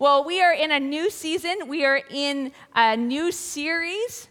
Well, 0.00 0.22
we 0.22 0.40
are 0.40 0.52
in 0.52 0.70
a 0.70 0.78
new 0.78 1.10
season, 1.10 1.66
we 1.66 1.84
are 1.84 2.00
in 2.08 2.52
a 2.72 2.96
new 2.96 3.32
series. 3.32 4.28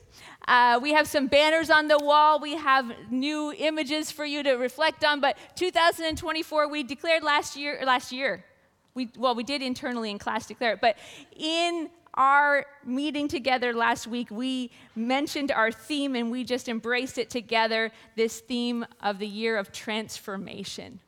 Uh, 0.47 0.79
we 0.81 0.93
have 0.93 1.07
some 1.09 1.27
banners 1.27 1.69
on 1.69 1.89
the 1.89 1.97
wall. 1.97 2.39
We 2.39 2.55
have 2.55 2.89
new 3.11 3.51
images 3.51 4.09
for 4.09 4.23
you 4.23 4.43
to 4.43 4.53
reflect 4.53 5.03
on. 5.03 5.19
But 5.19 5.37
2024, 5.57 6.69
we 6.69 6.83
declared 6.83 7.21
last 7.21 7.57
year. 7.57 7.81
Last 7.85 8.13
year, 8.13 8.45
we 8.93 9.09
well, 9.17 9.35
we 9.35 9.43
did 9.43 9.61
internally 9.61 10.09
in 10.09 10.19
class 10.19 10.45
declare 10.45 10.75
it. 10.75 10.79
But 10.79 10.97
in 11.35 11.89
our 12.13 12.65
meeting 12.85 13.27
together 13.27 13.73
last 13.73 14.07
week, 14.07 14.31
we 14.31 14.71
mentioned 14.95 15.51
our 15.51 15.69
theme 15.69 16.15
and 16.15 16.31
we 16.31 16.45
just 16.45 16.69
embraced 16.69 17.17
it 17.17 17.29
together. 17.29 17.91
This 18.15 18.39
theme 18.39 18.85
of 19.01 19.19
the 19.19 19.27
year 19.27 19.57
of 19.57 19.73
transformation. 19.73 21.01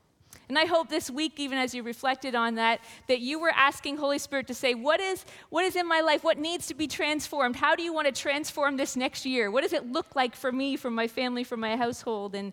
And 0.50 0.58
I 0.58 0.66
hope 0.66 0.90
this 0.90 1.12
week, 1.12 1.40
even 1.40 1.60
as 1.60 1.76
you 1.76 1.84
reflected 1.84 2.34
on 2.34 2.56
that, 2.56 2.82
that 3.08 3.20
you 3.20 3.40
were 3.40 3.52
asking 3.56 3.98
Holy 3.98 4.18
Spirit 4.18 4.48
to 4.48 4.56
say, 4.56 4.74
what 4.74 5.00
is, 5.00 5.24
what 5.50 5.64
is 5.64 5.76
in 5.76 5.88
my 5.88 6.02
life? 6.02 6.24
What 6.24 6.40
needs 6.40 6.66
to 6.68 6.74
be 6.74 6.88
transformed? 6.88 7.56
How 7.56 7.76
do 7.76 7.84
you 7.84 7.94
want 7.94 8.08
to 8.08 8.12
transform 8.12 8.76
this 8.76 8.96
next 8.96 9.28
year? 9.28 9.52
What 9.52 9.62
does 9.62 9.74
it 9.74 9.92
look 9.92 10.16
like 10.16 10.36
for 10.36 10.52
me, 10.52 10.76
for 10.76 10.90
my 10.90 11.08
family, 11.08 11.44
for 11.44 11.56
my 11.56 11.76
household? 11.76 12.34
And, 12.34 12.52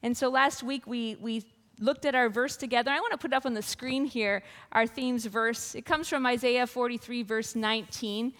and 0.00 0.16
so 0.16 0.28
last 0.28 0.62
week 0.62 0.86
we, 0.86 1.16
we 1.16 1.42
looked 1.80 2.04
at 2.04 2.14
our 2.14 2.28
verse 2.28 2.56
together. 2.56 2.92
I 2.92 3.00
want 3.00 3.10
to 3.10 3.18
put 3.18 3.32
up 3.32 3.44
on 3.46 3.54
the 3.54 3.62
screen 3.62 4.04
here 4.04 4.44
our 4.70 4.86
themes 4.86 5.26
verse. 5.26 5.74
It 5.74 5.84
comes 5.84 6.08
from 6.08 6.24
Isaiah 6.26 6.68
43, 6.68 7.24
verse 7.24 7.56
19. 7.56 8.32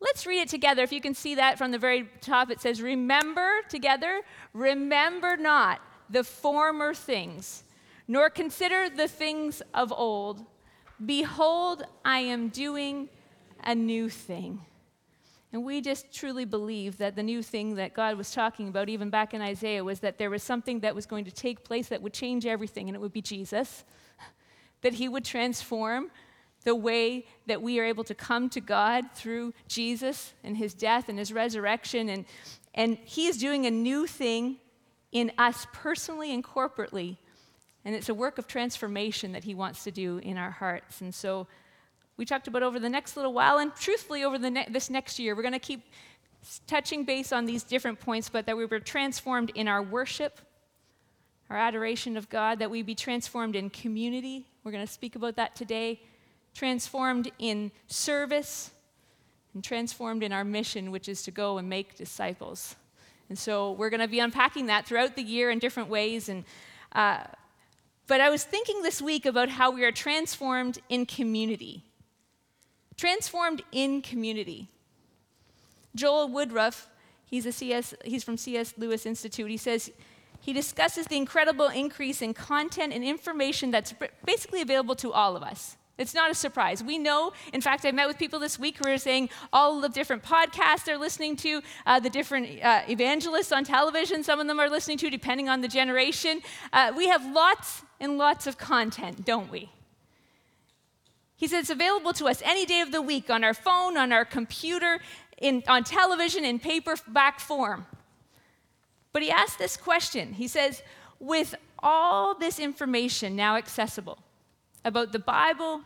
Let's 0.00 0.26
read 0.26 0.42
it 0.42 0.48
together. 0.50 0.82
If 0.82 0.92
you 0.92 1.00
can 1.00 1.14
see 1.14 1.36
that 1.36 1.56
from 1.56 1.70
the 1.70 1.78
very 1.78 2.10
top, 2.20 2.50
it 2.50 2.60
says, 2.60 2.82
Remember 2.82 3.62
together, 3.70 4.20
remember 4.52 5.38
not 5.38 5.80
the 6.10 6.24
former 6.24 6.92
things 6.92 7.62
nor 8.12 8.28
consider 8.28 8.90
the 8.90 9.08
things 9.08 9.62
of 9.72 9.90
old. 9.90 10.44
Behold, 11.06 11.82
I 12.04 12.18
am 12.18 12.50
doing 12.50 13.08
a 13.64 13.74
new 13.74 14.10
thing. 14.10 14.60
And 15.50 15.64
we 15.64 15.80
just 15.80 16.12
truly 16.12 16.44
believe 16.44 16.98
that 16.98 17.16
the 17.16 17.22
new 17.22 17.42
thing 17.42 17.76
that 17.76 17.94
God 17.94 18.18
was 18.18 18.30
talking 18.30 18.68
about, 18.68 18.90
even 18.90 19.08
back 19.08 19.32
in 19.32 19.40
Isaiah, 19.40 19.82
was 19.82 20.00
that 20.00 20.18
there 20.18 20.28
was 20.28 20.42
something 20.42 20.80
that 20.80 20.94
was 20.94 21.06
going 21.06 21.24
to 21.24 21.30
take 21.30 21.64
place 21.64 21.88
that 21.88 22.02
would 22.02 22.12
change 22.12 22.44
everything, 22.44 22.86
and 22.90 22.94
it 22.94 23.00
would 23.00 23.14
be 23.14 23.22
Jesus. 23.22 23.82
That 24.82 24.92
he 24.92 25.08
would 25.08 25.24
transform 25.24 26.10
the 26.64 26.74
way 26.74 27.24
that 27.46 27.62
we 27.62 27.80
are 27.80 27.84
able 27.84 28.04
to 28.04 28.14
come 28.14 28.50
to 28.50 28.60
God 28.60 29.04
through 29.14 29.54
Jesus 29.68 30.34
and 30.44 30.54
his 30.58 30.74
death 30.74 31.08
and 31.08 31.18
his 31.18 31.32
resurrection. 31.32 32.10
And, 32.10 32.26
and 32.74 32.98
he 33.06 33.26
is 33.26 33.38
doing 33.38 33.64
a 33.64 33.70
new 33.70 34.06
thing 34.06 34.58
in 35.12 35.32
us 35.38 35.66
personally 35.72 36.34
and 36.34 36.44
corporately 36.44 37.16
and 37.84 37.94
it's 37.94 38.08
a 38.08 38.14
work 38.14 38.38
of 38.38 38.46
transformation 38.46 39.32
that 39.32 39.44
he 39.44 39.54
wants 39.54 39.84
to 39.84 39.90
do 39.90 40.18
in 40.18 40.38
our 40.38 40.50
hearts. 40.50 41.00
And 41.00 41.14
so 41.14 41.46
we 42.16 42.24
talked 42.24 42.46
about 42.46 42.62
over 42.62 42.78
the 42.78 42.88
next 42.88 43.16
little 43.16 43.32
while, 43.32 43.58
and 43.58 43.74
truthfully, 43.74 44.22
over 44.24 44.38
ne- 44.38 44.68
this 44.70 44.90
next 44.90 45.18
year, 45.18 45.34
we're 45.34 45.42
going 45.42 45.52
to 45.52 45.58
keep 45.58 45.82
touching 46.66 47.04
base 47.04 47.32
on 47.32 47.46
these 47.46 47.62
different 47.62 48.00
points, 48.00 48.28
but 48.28 48.46
that 48.46 48.56
we 48.56 48.66
were 48.66 48.80
transformed 48.80 49.50
in 49.54 49.68
our 49.68 49.82
worship, 49.82 50.40
our 51.50 51.56
adoration 51.56 52.16
of 52.16 52.28
God, 52.28 52.58
that 52.58 52.70
we 52.70 52.82
be 52.82 52.94
transformed 52.94 53.56
in 53.56 53.70
community. 53.70 54.46
We're 54.62 54.72
going 54.72 54.86
to 54.86 54.92
speak 54.92 55.16
about 55.16 55.36
that 55.36 55.56
today. 55.56 56.00
Transformed 56.54 57.30
in 57.38 57.72
service, 57.86 58.72
and 59.54 59.62
transformed 59.62 60.22
in 60.22 60.32
our 60.32 60.44
mission, 60.44 60.90
which 60.90 61.08
is 61.08 61.22
to 61.22 61.30
go 61.30 61.58
and 61.58 61.68
make 61.68 61.96
disciples. 61.96 62.76
And 63.28 63.38
so 63.38 63.72
we're 63.72 63.90
going 63.90 64.00
to 64.00 64.08
be 64.08 64.18
unpacking 64.18 64.66
that 64.66 64.86
throughout 64.86 65.16
the 65.16 65.22
year 65.22 65.50
in 65.50 65.58
different 65.58 65.88
ways. 65.88 66.28
And 66.28 66.44
uh, 66.92 67.24
but 68.12 68.20
I 68.20 68.28
was 68.28 68.44
thinking 68.44 68.82
this 68.82 69.00
week 69.00 69.24
about 69.24 69.48
how 69.48 69.70
we 69.70 69.84
are 69.84 69.90
transformed 69.90 70.78
in 70.90 71.06
community. 71.06 71.82
Transformed 72.98 73.62
in 73.72 74.02
community. 74.02 74.68
Joel 75.94 76.28
Woodruff, 76.28 76.90
he's, 77.24 77.46
a 77.46 77.52
CS, 77.52 77.94
he's 78.04 78.22
from 78.22 78.36
C.S. 78.36 78.74
Lewis 78.76 79.06
Institute, 79.06 79.50
he 79.50 79.56
says, 79.56 79.90
he 80.42 80.52
discusses 80.52 81.06
the 81.06 81.16
incredible 81.16 81.68
increase 81.68 82.20
in 82.20 82.34
content 82.34 82.92
and 82.92 83.02
information 83.02 83.70
that's 83.70 83.94
basically 84.26 84.60
available 84.60 84.96
to 84.96 85.10
all 85.10 85.34
of 85.34 85.42
us. 85.42 85.78
It's 86.02 86.14
not 86.14 86.30
a 86.30 86.34
surprise. 86.34 86.82
We 86.82 86.98
know, 86.98 87.32
in 87.52 87.60
fact, 87.60 87.86
I 87.86 87.92
met 87.92 88.08
with 88.08 88.18
people 88.18 88.40
this 88.40 88.58
week 88.58 88.78
who 88.78 88.90
are 88.90 88.98
saying 88.98 89.30
all 89.52 89.80
the 89.80 89.88
different 89.88 90.22
podcasts 90.22 90.84
they're 90.84 90.98
listening 90.98 91.36
to, 91.36 91.62
uh, 91.86 92.00
the 92.00 92.10
different 92.10 92.62
uh, 92.62 92.82
evangelists 92.88 93.52
on 93.52 93.64
television, 93.64 94.22
some 94.24 94.40
of 94.40 94.48
them 94.48 94.58
are 94.58 94.68
listening 94.68 94.98
to, 94.98 95.08
depending 95.08 95.48
on 95.48 95.60
the 95.60 95.68
generation. 95.68 96.42
Uh, 96.72 96.92
we 96.96 97.08
have 97.08 97.24
lots 97.32 97.82
and 98.00 98.18
lots 98.18 98.46
of 98.46 98.58
content, 98.58 99.24
don't 99.24 99.50
we? 99.50 99.70
He 101.36 101.46
said 101.46 101.60
it's 101.60 101.70
available 101.70 102.12
to 102.14 102.26
us 102.26 102.42
any 102.44 102.66
day 102.66 102.80
of 102.80 102.92
the 102.92 103.00
week 103.00 103.30
on 103.30 103.42
our 103.44 103.54
phone, 103.54 103.96
on 103.96 104.12
our 104.12 104.24
computer, 104.24 105.00
in, 105.38 105.62
on 105.68 105.84
television, 105.84 106.44
in 106.44 106.58
paperback 106.58 107.40
form. 107.40 107.86
But 109.12 109.22
he 109.22 109.30
asked 109.30 109.58
this 109.58 109.76
question. 109.76 110.34
He 110.34 110.48
says, 110.48 110.82
with 111.18 111.54
all 111.78 112.34
this 112.34 112.58
information 112.58 113.36
now 113.36 113.56
accessible, 113.56 114.18
about 114.84 115.12
the 115.12 115.18
Bible, 115.18 115.82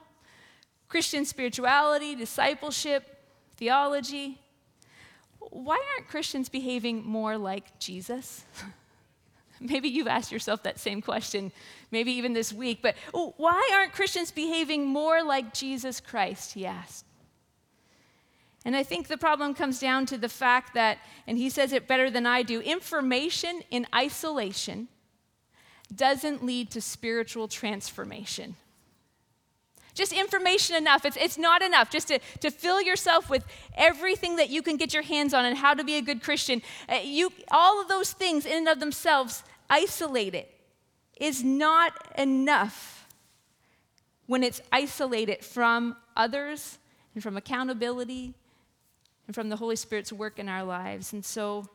Christian 0.88 1.24
spirituality, 1.24 2.14
discipleship, 2.14 3.18
theology. 3.56 4.38
Why 5.38 5.80
aren't 5.94 6.08
Christians 6.08 6.48
behaving 6.48 7.04
more 7.04 7.36
like 7.36 7.78
Jesus? 7.78 8.44
Maybe 9.60 9.88
you've 9.88 10.06
asked 10.06 10.32
yourself 10.32 10.62
that 10.64 10.78
same 10.78 11.00
question, 11.00 11.50
maybe 11.90 12.12
even 12.12 12.34
this 12.34 12.52
week, 12.52 12.80
but 12.82 12.94
why 13.12 13.70
aren't 13.72 13.92
Christians 13.92 14.30
behaving 14.30 14.86
more 14.86 15.22
like 15.22 15.54
Jesus 15.54 15.98
Christ? 15.98 16.52
He 16.52 16.66
asked. 16.66 17.06
And 18.66 18.76
I 18.76 18.82
think 18.82 19.08
the 19.08 19.16
problem 19.16 19.54
comes 19.54 19.78
down 19.80 20.06
to 20.06 20.18
the 20.18 20.28
fact 20.28 20.74
that, 20.74 20.98
and 21.26 21.38
he 21.38 21.48
says 21.48 21.72
it 21.72 21.86
better 21.86 22.10
than 22.10 22.26
I 22.26 22.42
do, 22.42 22.60
information 22.60 23.62
in 23.70 23.86
isolation 23.94 24.88
doesn't 25.94 26.44
lead 26.44 26.70
to 26.72 26.80
spiritual 26.80 27.48
transformation. 27.48 28.56
Just 29.96 30.12
information 30.12 30.76
enough. 30.76 31.06
It's, 31.06 31.16
it's 31.16 31.38
not 31.38 31.62
enough 31.62 31.90
just 31.90 32.08
to, 32.08 32.20
to 32.40 32.50
fill 32.50 32.82
yourself 32.82 33.30
with 33.30 33.44
everything 33.74 34.36
that 34.36 34.50
you 34.50 34.60
can 34.60 34.76
get 34.76 34.92
your 34.92 35.02
hands 35.02 35.32
on 35.32 35.46
and 35.46 35.56
how 35.56 35.72
to 35.72 35.82
be 35.82 35.96
a 35.96 36.02
good 36.02 36.22
Christian. 36.22 36.60
Uh, 36.88 36.98
you, 37.02 37.32
all 37.50 37.80
of 37.80 37.88
those 37.88 38.12
things 38.12 38.44
in 38.44 38.58
and 38.58 38.68
of 38.68 38.78
themselves, 38.78 39.42
isolated, 39.70 40.44
is 41.18 41.42
not 41.42 41.92
enough 42.18 43.08
when 44.26 44.42
it's 44.42 44.60
isolated 44.70 45.42
from 45.42 45.96
others 46.14 46.78
and 47.14 47.22
from 47.22 47.38
accountability 47.38 48.34
and 49.26 49.34
from 49.34 49.48
the 49.48 49.56
Holy 49.56 49.76
Spirit's 49.76 50.12
work 50.12 50.38
in 50.38 50.46
our 50.48 50.62
lives. 50.62 51.14
And 51.14 51.24
so 51.24 51.66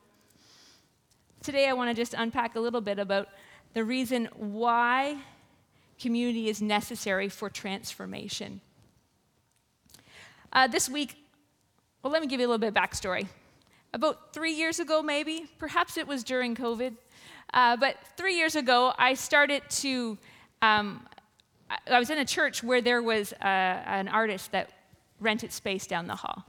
today 1.41 1.67
I 1.67 1.73
want 1.73 1.89
to 1.89 1.99
just 1.99 2.13
unpack 2.13 2.55
a 2.55 2.59
little 2.59 2.81
bit 2.81 2.99
about 2.99 3.29
the 3.73 3.83
reason 3.83 4.29
why 4.35 5.17
community 6.01 6.49
is 6.49 6.61
necessary 6.61 7.29
for 7.29 7.49
transformation. 7.49 8.61
Uh, 10.51 10.67
this 10.67 10.89
week, 10.89 11.15
well, 12.01 12.11
let 12.11 12.21
me 12.21 12.27
give 12.27 12.39
you 12.39 12.47
a 12.47 12.49
little 12.49 12.57
bit 12.57 12.69
of 12.69 12.73
backstory. 12.73 13.27
About 13.93 14.33
three 14.33 14.53
years 14.53 14.79
ago, 14.79 15.01
maybe, 15.01 15.45
perhaps 15.59 15.97
it 15.97 16.07
was 16.07 16.23
during 16.23 16.55
COVID, 16.55 16.93
uh, 17.53 17.77
but 17.77 17.97
three 18.17 18.35
years 18.35 18.55
ago, 18.55 18.93
I 18.97 19.13
started 19.13 19.61
to. 19.81 20.17
Um, 20.61 21.05
I 21.89 21.99
was 21.99 22.09
in 22.09 22.17
a 22.17 22.25
church 22.25 22.63
where 22.63 22.81
there 22.81 23.01
was 23.01 23.31
uh, 23.33 23.45
an 23.45 24.09
artist 24.09 24.51
that 24.51 24.71
rented 25.21 25.53
space 25.53 25.87
down 25.87 26.07
the 26.07 26.15
hall. 26.15 26.43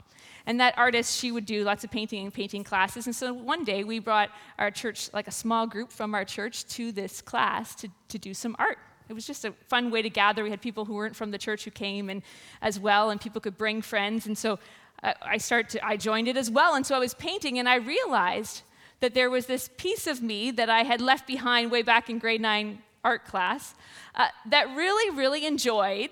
And 0.45 0.59
that 0.59 0.77
artist, 0.77 1.17
she 1.17 1.31
would 1.31 1.45
do 1.45 1.63
lots 1.63 1.85
of 1.85 1.91
painting 1.91 2.25
and 2.25 2.33
painting 2.33 2.65
classes. 2.65 3.05
And 3.05 3.15
so 3.15 3.31
one 3.31 3.63
day 3.63 3.85
we 3.85 3.99
brought 3.99 4.29
our 4.59 4.69
church, 4.69 5.09
like 5.13 5.29
a 5.29 5.31
small 5.31 5.65
group 5.65 5.93
from 5.93 6.13
our 6.13 6.25
church, 6.25 6.65
to 6.75 6.91
this 6.91 7.21
class 7.21 7.73
to, 7.75 7.87
to 8.09 8.17
do 8.17 8.33
some 8.33 8.53
art. 8.59 8.77
It 9.09 9.13
was 9.13 9.25
just 9.25 9.45
a 9.45 9.51
fun 9.67 9.91
way 9.91 10.01
to 10.01 10.09
gather. 10.09 10.43
We 10.43 10.49
had 10.49 10.61
people 10.61 10.85
who 10.85 10.93
weren't 10.93 11.15
from 11.15 11.31
the 11.31 11.37
church 11.37 11.65
who 11.65 11.71
came 11.71 12.09
and 12.09 12.21
as 12.61 12.79
well, 12.79 13.09
and 13.09 13.19
people 13.19 13.41
could 13.41 13.57
bring 13.57 13.81
friends. 13.81 14.25
And 14.25 14.37
so 14.37 14.59
uh, 15.03 15.13
I 15.21 15.37
start 15.37 15.69
to, 15.69 15.85
I 15.85 15.97
joined 15.97 16.27
it 16.27 16.37
as 16.37 16.49
well. 16.49 16.75
And 16.75 16.85
so 16.85 16.95
I 16.95 16.99
was 16.99 17.13
painting, 17.13 17.59
and 17.59 17.67
I 17.67 17.75
realized 17.75 18.63
that 19.01 19.13
there 19.13 19.29
was 19.29 19.45
this 19.45 19.69
piece 19.77 20.07
of 20.07 20.21
me 20.21 20.51
that 20.51 20.69
I 20.69 20.83
had 20.83 21.01
left 21.01 21.27
behind 21.27 21.71
way 21.71 21.81
back 21.81 22.09
in 22.09 22.19
grade 22.19 22.41
nine 22.41 22.79
art 23.03 23.25
class 23.25 23.75
uh, 24.15 24.27
that 24.45 24.75
really, 24.75 25.15
really 25.15 25.45
enjoyed 25.45 26.09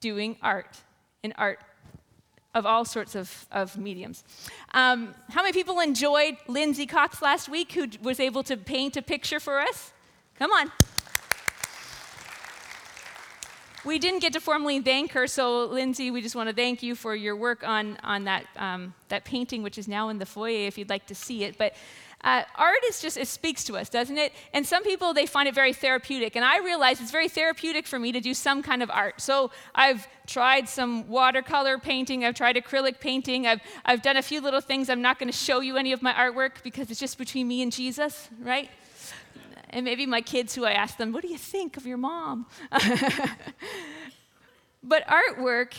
doing 0.00 0.36
art 0.40 0.78
and 1.24 1.32
art 1.36 1.58
of 2.54 2.66
all 2.66 2.84
sorts 2.84 3.16
of, 3.16 3.46
of 3.50 3.76
mediums. 3.76 4.22
Um, 4.72 5.12
how 5.30 5.42
many 5.42 5.52
people 5.52 5.80
enjoyed 5.80 6.36
Lindsay 6.46 6.86
Cox 6.86 7.20
last 7.20 7.48
week, 7.48 7.72
who 7.72 7.88
was 8.00 8.20
able 8.20 8.44
to 8.44 8.56
paint 8.56 8.96
a 8.96 9.02
picture 9.02 9.40
for 9.40 9.58
us? 9.58 9.92
Come 10.38 10.52
on. 10.52 10.70
We 13.84 13.98
didn't 13.98 14.20
get 14.20 14.32
to 14.32 14.40
formally 14.40 14.80
thank 14.80 15.12
her, 15.12 15.26
so 15.26 15.66
Lindsay, 15.66 16.10
we 16.10 16.22
just 16.22 16.34
want 16.34 16.48
to 16.48 16.54
thank 16.54 16.82
you 16.82 16.94
for 16.94 17.14
your 17.14 17.36
work 17.36 17.62
on, 17.62 17.98
on 18.02 18.24
that, 18.24 18.46
um, 18.56 18.94
that 19.08 19.24
painting, 19.24 19.62
which 19.62 19.76
is 19.76 19.86
now 19.86 20.08
in 20.08 20.18
the 20.18 20.26
foyer 20.26 20.66
if 20.66 20.78
you'd 20.78 20.88
like 20.88 21.06
to 21.06 21.14
see 21.14 21.44
it. 21.44 21.58
But 21.58 21.74
Uh, 22.24 22.42
art 22.56 22.82
is 22.88 23.02
just, 23.02 23.18
it 23.18 23.28
speaks 23.28 23.64
to 23.64 23.76
us, 23.76 23.90
doesn't 23.90 24.16
it? 24.16 24.32
And 24.54 24.66
some 24.66 24.82
people, 24.82 25.12
they 25.12 25.26
find 25.26 25.46
it 25.46 25.54
very 25.54 25.74
therapeutic. 25.74 26.36
And 26.36 26.44
I 26.44 26.56
realize 26.70 26.98
it's 27.02 27.10
very 27.10 27.28
therapeutic 27.28 27.86
for 27.86 27.98
me 27.98 28.12
to 28.12 28.20
do 28.20 28.32
some 28.32 28.62
kind 28.62 28.82
of 28.82 28.88
art. 28.90 29.20
So 29.20 29.50
I've 29.74 30.08
tried 30.26 30.66
some 30.66 31.06
watercolor 31.06 31.76
painting, 31.78 32.24
I've 32.24 32.34
tried 32.34 32.56
acrylic 32.56 32.98
painting, 32.98 33.46
I've, 33.46 33.60
I've 33.84 34.00
done 34.00 34.16
a 34.16 34.22
few 34.22 34.40
little 34.40 34.62
things. 34.62 34.88
I'm 34.88 35.02
not 35.02 35.18
going 35.18 35.30
to 35.30 35.36
show 35.36 35.60
you 35.60 35.76
any 35.76 35.92
of 35.92 36.00
my 36.00 36.14
artwork 36.14 36.62
because 36.62 36.90
it's 36.90 36.98
just 36.98 37.18
between 37.18 37.46
me 37.46 37.60
and 37.60 37.70
Jesus, 37.70 38.30
right? 38.40 38.70
And 39.74 39.84
maybe 39.84 40.06
my 40.06 40.22
kids 40.22 40.54
who 40.54 40.64
I 40.64 40.72
ask 40.72 40.96
them, 40.96 41.12
What 41.12 41.22
do 41.22 41.28
you 41.28 41.36
think 41.36 41.76
of 41.76 41.86
your 41.86 41.98
mom? 41.98 42.46
but 44.82 45.06
artwork 45.06 45.74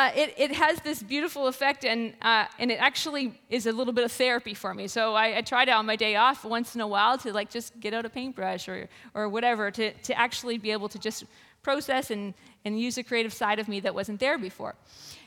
uh, 0.00 0.10
it, 0.16 0.32
it 0.38 0.52
has 0.52 0.80
this 0.80 1.02
beautiful 1.02 1.46
effect, 1.46 1.84
and, 1.84 2.14
uh, 2.22 2.46
and 2.58 2.70
it 2.70 2.80
actually 2.80 3.38
is 3.50 3.66
a 3.66 3.72
little 3.72 3.92
bit 3.92 4.02
of 4.02 4.10
therapy 4.10 4.54
for 4.54 4.72
me. 4.72 4.88
So 4.88 5.14
I, 5.14 5.38
I 5.38 5.40
try 5.42 5.66
to, 5.66 5.72
on 5.72 5.84
my 5.84 5.96
day 5.96 6.16
off, 6.16 6.42
once 6.42 6.74
in 6.74 6.80
a 6.80 6.86
while, 6.86 7.18
to 7.18 7.34
like 7.34 7.50
just 7.50 7.78
get 7.80 7.92
out 7.92 8.06
a 8.06 8.08
paintbrush 8.08 8.66
or, 8.66 8.88
or 9.12 9.28
whatever, 9.28 9.70
to, 9.72 9.92
to 9.92 10.18
actually 10.18 10.56
be 10.56 10.70
able 10.70 10.88
to 10.88 10.98
just 10.98 11.24
process 11.62 12.10
and, 12.10 12.32
and 12.64 12.80
use 12.80 12.96
a 12.96 13.02
creative 13.02 13.34
side 13.34 13.58
of 13.58 13.68
me 13.68 13.80
that 13.80 13.94
wasn't 13.94 14.18
there 14.20 14.38
before. 14.38 14.74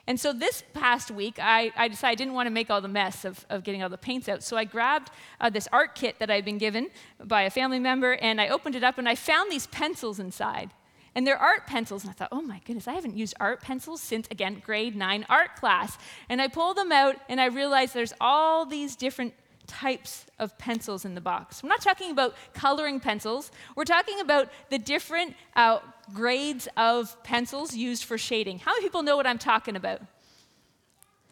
And 0.06 0.20
so 0.20 0.34
this 0.34 0.64
past 0.74 1.12
week, 1.12 1.36
I, 1.40 1.72
I 1.78 1.88
decided 1.88 2.12
I 2.12 2.16
didn't 2.16 2.34
want 2.34 2.48
to 2.48 2.52
make 2.52 2.70
all 2.70 2.82
the 2.82 2.90
mess 2.90 3.24
of, 3.24 3.46
of 3.50 3.64
getting 3.64 3.82
all 3.84 3.90
the 3.90 3.98
paints 3.98 4.28
out. 4.28 4.44
So 4.44 4.58
I 4.58 4.66
grabbed 4.66 5.12
uh, 5.40 5.50
this 5.50 5.68
art 5.72 5.96
kit 5.96 6.20
that 6.20 6.30
I'd 6.30 6.44
been 6.44 6.58
given 6.58 6.90
by 7.24 7.44
a 7.44 7.50
family 7.50 7.80
member, 7.80 8.14
and 8.14 8.42
I 8.42 8.50
opened 8.50 8.76
it 8.76 8.84
up, 8.84 8.98
and 8.98 9.08
I 9.08 9.16
found 9.16 9.50
these 9.50 9.68
pencils 9.68 10.20
inside. 10.20 10.72
And 11.16 11.26
they're 11.26 11.38
art 11.38 11.68
pencils. 11.68 12.04
And 12.04 12.10
I 12.10 12.14
thought, 12.14 12.30
oh 12.32 12.42
my 12.42 12.60
goodness, 12.66 12.88
I 12.88 12.94
haven't 12.94 13.16
used 13.16 13.36
art 13.40 13.62
pencils 13.62 14.02
since, 14.02 14.28
again, 14.30 14.62
grade 14.66 14.96
nine 14.96 15.26
art 15.30 15.56
class. 15.56 15.98
And 16.28 16.42
I 16.42 16.48
pulled 16.48 16.76
them 16.76 16.92
out 16.92 17.18
and 17.30 17.40
I 17.40 17.46
realized 17.46 17.94
there's 17.94 18.14
all 18.20 18.66
these 18.66 18.96
different 18.96 19.36
types 19.84 20.26
of 20.40 20.58
pencils 20.58 21.04
in 21.04 21.14
the 21.14 21.20
box. 21.20 21.62
We're 21.62 21.68
not 21.68 21.82
talking 21.82 22.10
about 22.10 22.36
coloring 22.54 23.02
pencils, 23.02 23.52
we're 23.76 23.84
talking 23.84 24.22
about 24.22 24.50
the 24.70 24.78
different 24.78 25.36
uh, 25.58 25.80
grades 26.14 26.70
of 26.78 27.22
pencils 27.24 27.76
used 27.76 28.06
for 28.06 28.18
shading. 28.18 28.60
How 28.60 28.72
many 28.72 28.84
people 28.84 29.04
know 29.04 29.18
what 29.18 29.28
I'm 29.28 29.38
talking 29.38 29.76
about? 29.76 30.00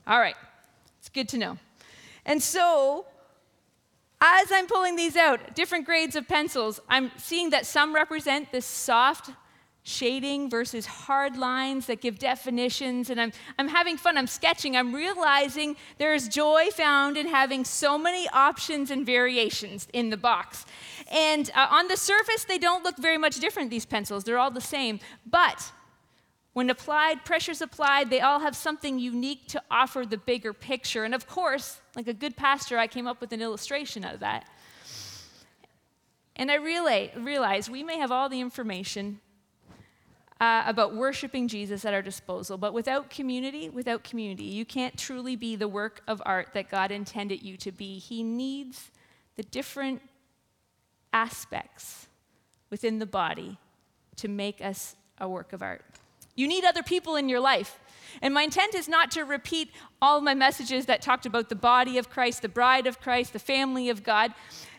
All 0.06 0.20
right, 0.20 0.36
it's 1.00 1.08
good 1.08 1.30
to 1.30 1.38
know. 1.38 1.58
And 2.26 2.44
so, 2.44 3.06
as 4.20 4.52
I'm 4.52 4.68
pulling 4.68 4.98
these 4.98 5.16
out, 5.16 5.56
different 5.56 5.86
grades 5.86 6.18
of 6.18 6.28
pencils, 6.28 6.82
I'm 6.90 7.10
seeing 7.18 7.52
that 7.52 7.66
some 7.66 7.96
represent 7.96 8.52
this 8.52 8.66
soft, 8.66 9.30
shading 9.84 10.50
versus 10.50 10.86
hard 10.86 11.36
lines 11.38 11.88
that 11.88 12.02
give 12.02 12.20
definitions. 12.20 13.10
And 13.10 13.20
I'm, 13.20 13.32
I'm 13.58 13.68
having 13.68 13.98
fun, 13.98 14.18
I'm 14.18 14.28
sketching, 14.28 14.78
I'm 14.78 14.94
realizing 14.94 15.76
there's 15.98 16.28
joy 16.28 16.70
found 16.72 17.18
in 17.18 17.28
having 17.28 17.66
so 17.66 17.98
many 17.98 18.28
options 18.30 18.92
and 18.92 19.06
variations 19.06 19.88
in 19.94 20.10
the 20.10 20.18
box. 20.18 20.66
And 21.12 21.50
uh, 21.56 21.68
on 21.72 21.88
the 21.88 21.98
surface, 21.98 22.44
they 22.46 22.60
don't 22.60 22.84
look 22.84 22.98
very 22.98 23.18
much 23.18 23.40
different, 23.40 23.70
these 23.70 23.86
pencils, 23.86 24.24
they're 24.24 24.38
all 24.38 24.52
the 24.52 24.62
same. 24.62 25.00
But 25.26 25.72
when 26.54 26.70
applied, 26.70 27.24
pressure's 27.26 27.62
applied, 27.62 28.10
they 28.10 28.20
all 28.20 28.42
have 28.42 28.56
something 28.56 29.00
unique 29.00 29.48
to 29.48 29.64
offer 29.72 30.06
the 30.06 30.18
bigger 30.18 30.54
picture. 30.54 31.06
And 31.06 31.16
of 31.16 31.28
course, 31.28 31.80
like 31.96 32.08
a 32.08 32.14
good 32.14 32.36
pastor, 32.36 32.78
I 32.78 32.88
came 32.88 33.08
up 33.08 33.22
with 33.22 33.32
an 33.32 33.42
illustration 33.42 34.04
of 34.04 34.20
that. 34.20 34.48
And 36.36 36.52
I 36.52 36.56
realized 36.56 37.70
we 37.70 37.84
may 37.84 37.98
have 37.98 38.12
all 38.12 38.28
the 38.28 38.42
information, 38.42 39.22
uh, 40.42 40.64
about 40.66 40.96
worshiping 40.96 41.48
Jesus 41.48 41.86
at 41.86 41.94
our 41.94 42.02
disposal. 42.02 42.58
But 42.58 42.74
without 42.74 43.12
community, 43.12 43.70
without 43.70 44.04
community, 44.04 44.46
you 44.46 44.66
can't 44.66 44.98
truly 44.98 45.36
be 45.36 45.56
the 45.56 45.68
work 45.68 46.02
of 46.08 46.20
art 46.26 46.50
that 46.56 46.68
God 46.68 46.92
intended 46.92 47.44
you 47.44 47.58
to 47.58 47.72
be. 47.72 48.00
He 48.00 48.24
needs 48.24 48.90
the 49.36 49.44
different 49.44 50.02
aspects 51.14 52.08
within 52.72 52.98
the 52.98 53.06
body 53.06 53.60
to 54.16 54.28
make 54.28 54.62
us 54.62 54.96
a 55.20 55.30
work 55.30 55.54
of 55.54 55.62
art. 55.62 55.86
You 56.36 56.48
need 56.48 56.66
other 56.66 56.82
people 56.82 57.18
in 57.18 57.30
your 57.30 57.40
life. 57.40 57.80
And 58.22 58.34
my 58.34 58.44
intent 58.44 58.74
is 58.74 58.90
not 58.90 59.12
to 59.12 59.24
repeat 59.24 59.70
all 60.02 60.22
my 60.22 60.34
messages 60.34 60.88
that 60.88 61.04
talked 61.04 61.28
about 61.28 61.50
the 61.50 61.56
body 61.56 62.00
of 62.00 62.10
Christ, 62.10 62.42
the 62.42 62.50
bride 62.50 62.88
of 62.88 63.00
Christ, 63.00 63.34
the 63.34 63.40
family 63.40 63.90
of 63.90 64.04
God. 64.04 64.34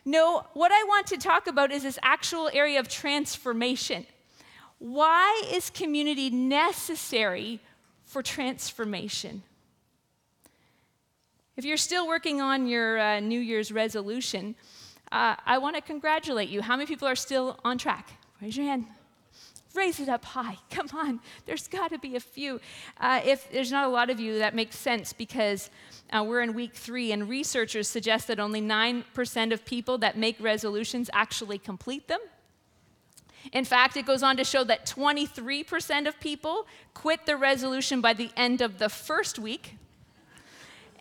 No, 0.05 0.45
what 0.55 0.73
I 0.73 0.83
want 0.85 1.07
to 1.09 1.19
talk 1.19 1.47
about 1.47 1.71
is 1.71 1.85
this 1.85 2.01
actual 2.03 2.51
area 2.53 2.81
of 2.81 2.89
transformation. 2.89 4.07
Why 4.83 5.45
is 5.53 5.71
community 5.71 6.29
necessary 6.29 7.61
for 8.05 8.21
transformation? 8.21 9.45
If 11.57 11.65
you're 11.65 11.77
still 11.77 12.09
working 12.09 12.41
on 12.41 12.67
your 12.67 12.99
uh, 12.99 13.21
New 13.21 13.39
Year's 13.39 13.71
resolution, 13.71 14.57
uh, 15.13 15.37
I 15.47 15.59
want 15.59 15.77
to 15.77 15.83
congratulate 15.83 16.49
you. 16.49 16.63
How 16.63 16.75
many 16.75 16.89
people 16.89 17.07
are 17.07 17.15
still 17.15 17.61
on 17.65 17.79
track? 17.79 18.09
Raise 18.41 18.57
your 18.57 18.67
hand. 18.67 18.87
Raise 19.73 20.01
it 20.01 20.09
up 20.09 20.25
high. 20.25 20.59
Come 20.71 20.89
on. 20.95 21.21
There's 21.47 21.69
got 21.69 21.93
to 21.93 21.99
be 22.01 22.17
a 22.17 22.21
few. 22.21 22.61
Uh, 22.99 23.21
if 23.25 23.53
there's 23.53 23.71
not 23.71 23.87
a 23.87 23.89
lot 23.89 24.11
of 24.11 24.19
you, 24.19 24.41
that 24.41 24.57
makes 24.57 24.77
sense 24.77 25.13
because 25.13 25.71
uh, 26.11 26.25
we're 26.27 26.43
in 26.43 26.55
week 26.55 26.75
three, 26.75 27.13
and 27.13 27.29
researchers 27.29 27.87
suggest 27.87 28.27
that 28.27 28.41
only 28.41 28.61
9% 28.61 29.53
of 29.53 29.65
people 29.65 29.97
that 29.99 30.19
make 30.19 30.41
resolutions 30.41 31.09
actually 31.13 31.59
complete 31.59 32.09
them. 32.09 32.19
In 33.53 33.65
fact, 33.65 33.97
it 33.97 34.07
goes 34.07 34.23
on 34.23 34.37
to 34.37 34.45
show 34.45 34.63
that 34.65 34.87
23% 34.87 36.07
of 36.07 36.21
people 36.21 36.67
quit 36.95 37.27
the 37.27 37.37
resolution 37.37 38.01
by 38.01 38.13
the 38.13 38.31
end 38.37 38.61
of 38.61 38.79
the 38.79 38.89
first 38.89 39.39
week, 39.39 39.77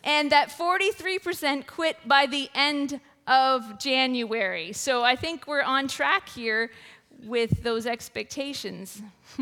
and 0.04 0.32
that 0.32 0.50
43% 0.50 1.68
quit 1.68 1.98
by 2.08 2.26
the 2.26 2.50
end 2.56 3.00
of 3.28 3.80
January. 3.80 4.74
So 4.74 5.04
I 5.04 5.16
think 5.16 5.46
we're 5.46 5.62
on 5.62 5.88
track 5.88 6.30
here 6.30 6.72
with 7.24 7.64
those 7.64 7.86
expectations. 7.86 9.02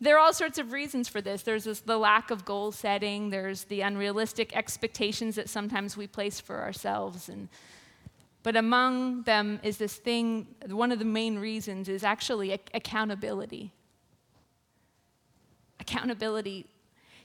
there 0.00 0.16
are 0.16 0.18
all 0.18 0.34
sorts 0.34 0.58
of 0.58 0.72
reasons 0.72 1.08
for 1.08 1.20
this. 1.20 1.42
There's 1.42 1.64
this, 1.64 1.80
the 1.80 1.96
lack 1.96 2.30
of 2.30 2.44
goal 2.44 2.72
setting, 2.72 3.30
there's 3.30 3.64
the 3.64 3.80
unrealistic 3.80 4.54
expectations 4.54 5.36
that 5.36 5.48
sometimes 5.48 5.96
we 5.96 6.06
place 6.06 6.38
for 6.38 6.60
ourselves, 6.60 7.28
and 7.28 7.48
but 8.46 8.54
among 8.54 9.22
them 9.22 9.58
is 9.64 9.76
this 9.76 9.96
thing, 9.96 10.46
one 10.68 10.92
of 10.92 11.00
the 11.00 11.04
main 11.04 11.36
reasons 11.36 11.88
is 11.88 12.04
actually 12.04 12.52
accountability. 12.52 13.72
Accountability. 15.80 16.64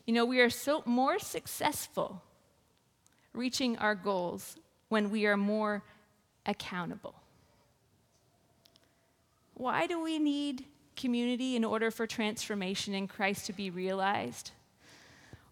You 0.07 0.15
know, 0.15 0.25
we 0.25 0.39
are 0.39 0.49
so 0.49 0.81
more 0.83 1.19
successful 1.19 2.23
reaching 3.33 3.77
our 3.77 3.93
goals 3.93 4.55
when 4.89 5.11
we 5.11 5.27
are 5.27 5.37
more 5.37 5.83
accountable. 6.47 7.13
Why 9.53 9.85
do 9.85 10.01
we 10.01 10.17
need 10.17 10.65
community 10.95 11.55
in 11.55 11.63
order 11.63 11.91
for 11.91 12.07
transformation 12.07 12.95
in 12.95 13.07
Christ 13.07 13.45
to 13.45 13.53
be 13.53 13.69
realized? 13.69 14.49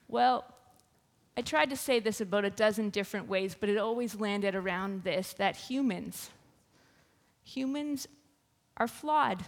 Well, 0.07 0.45
I 1.39 1.41
tried 1.41 1.69
to 1.69 1.77
say 1.77 2.01
this 2.01 2.19
about 2.19 2.43
a 2.43 2.49
dozen 2.49 2.89
different 2.89 3.29
ways, 3.29 3.55
but 3.57 3.69
it 3.69 3.77
always 3.77 4.19
landed 4.19 4.55
around 4.55 5.05
this 5.05 5.31
that 5.35 5.55
humans, 5.55 6.31
humans 7.45 8.09
are 8.75 8.89
flawed. 8.89 9.45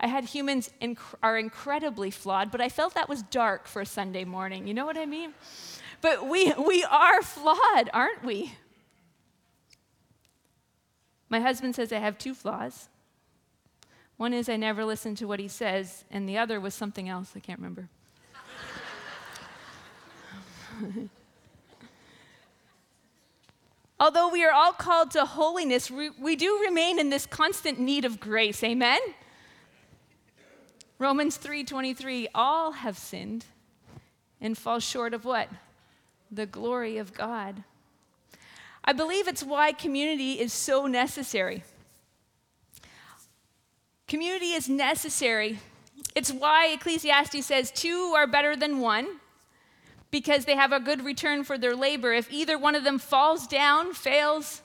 I 0.00 0.06
had 0.06 0.24
humans 0.24 0.70
inc- 0.80 0.96
are 1.22 1.36
incredibly 1.36 2.10
flawed, 2.10 2.50
but 2.50 2.62
I 2.62 2.70
felt 2.70 2.94
that 2.94 3.06
was 3.06 3.22
dark 3.24 3.68
for 3.68 3.82
a 3.82 3.86
Sunday 3.86 4.24
morning. 4.24 4.66
You 4.66 4.72
know 4.72 4.86
what 4.86 4.96
I 4.96 5.04
mean? 5.04 5.34
But 6.00 6.26
we, 6.26 6.54
we 6.54 6.82
are 6.84 7.20
flawed, 7.20 7.90
aren't 7.92 8.24
we? 8.24 8.54
My 11.28 11.40
husband 11.40 11.74
says 11.74 11.92
I 11.92 11.98
have 11.98 12.16
two 12.16 12.32
flaws. 12.32 12.88
One 14.16 14.32
is 14.32 14.48
I 14.48 14.56
never 14.56 14.86
listen 14.86 15.14
to 15.16 15.26
what 15.26 15.38
he 15.38 15.48
says, 15.48 16.06
and 16.10 16.26
the 16.26 16.38
other 16.38 16.58
was 16.58 16.72
something 16.72 17.10
else. 17.10 17.32
I 17.36 17.40
can't 17.40 17.58
remember. 17.58 17.90
Although 24.00 24.30
we 24.30 24.44
are 24.44 24.52
all 24.52 24.72
called 24.72 25.10
to 25.12 25.24
holiness, 25.26 25.90
we, 25.90 26.10
we 26.10 26.36
do 26.36 26.60
remain 26.62 26.98
in 26.98 27.10
this 27.10 27.26
constant 27.26 27.78
need 27.78 28.04
of 28.04 28.18
grace. 28.18 28.64
Amen? 28.64 28.98
Romans 30.98 31.38
3:23 31.38 32.28
all 32.34 32.72
have 32.72 32.98
sinned 32.98 33.46
and 34.40 34.56
fall 34.56 34.80
short 34.80 35.14
of 35.14 35.24
what? 35.24 35.48
The 36.30 36.46
glory 36.46 36.98
of 36.98 37.12
God. 37.14 37.64
I 38.84 38.92
believe 38.92 39.28
it's 39.28 39.42
why 39.42 39.72
community 39.72 40.40
is 40.40 40.52
so 40.52 40.86
necessary. 40.86 41.62
Community 44.08 44.52
is 44.52 44.68
necessary. 44.68 45.58
It's 46.14 46.32
why 46.32 46.68
Ecclesiastes 46.68 47.46
says 47.46 47.70
two 47.70 48.12
are 48.16 48.26
better 48.26 48.56
than 48.56 48.80
one 48.80 49.20
because 50.10 50.44
they 50.44 50.56
have 50.56 50.72
a 50.72 50.80
good 50.80 51.04
return 51.04 51.44
for 51.44 51.56
their 51.56 51.76
labor. 51.76 52.12
If 52.12 52.32
either 52.32 52.58
one 52.58 52.74
of 52.74 52.84
them 52.84 52.98
falls 52.98 53.46
down, 53.46 53.94
fails, 53.94 54.62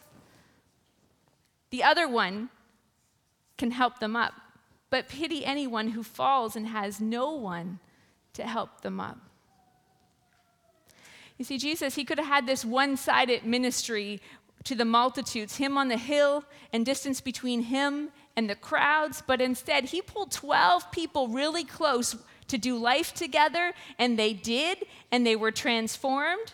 the 1.70 1.84
other 1.84 2.08
one 2.08 2.50
can 3.58 3.72
help 3.72 4.00
them 4.00 4.16
up. 4.16 4.34
But 4.90 5.10
pity 5.10 5.46
anyone 5.46 5.90
who 5.90 6.04
falls 6.04 6.56
and 6.56 6.68
has 6.68 7.00
no 7.00 7.32
one 7.32 7.80
to 8.34 8.44
help 8.44 8.82
them 8.82 9.00
up. 9.00 9.18
You 11.38 11.46
see, 11.46 11.58
Jesus, 11.58 11.96
he 11.96 12.06
could 12.06 12.18
have 12.18 12.28
had 12.28 12.48
this 12.48 12.64
one 12.64 12.96
sided 12.96 13.46
ministry 13.46 14.22
to 14.64 14.76
the 14.76 14.86
multitudes, 14.86 15.58
him 15.58 15.78
on 15.78 15.90
the 15.90 15.98
hill 15.98 16.44
and 16.72 16.86
distance 16.86 17.22
between 17.22 17.64
him 17.64 18.10
and 18.36 18.50
the 18.50 18.56
crowds, 18.56 19.22
but 19.26 19.42
instead 19.42 19.86
he 19.86 20.02
pulled 20.02 20.32
12 20.32 20.92
people 20.92 21.28
really 21.28 21.64
close 21.64 22.16
to 22.48 22.58
do 22.58 22.78
life 22.78 23.14
together, 23.14 23.74
and 23.98 24.18
they 24.18 24.34
did, 24.34 24.86
and 25.12 25.26
they 25.26 25.36
were 25.36 25.52
transformed. 25.52 26.54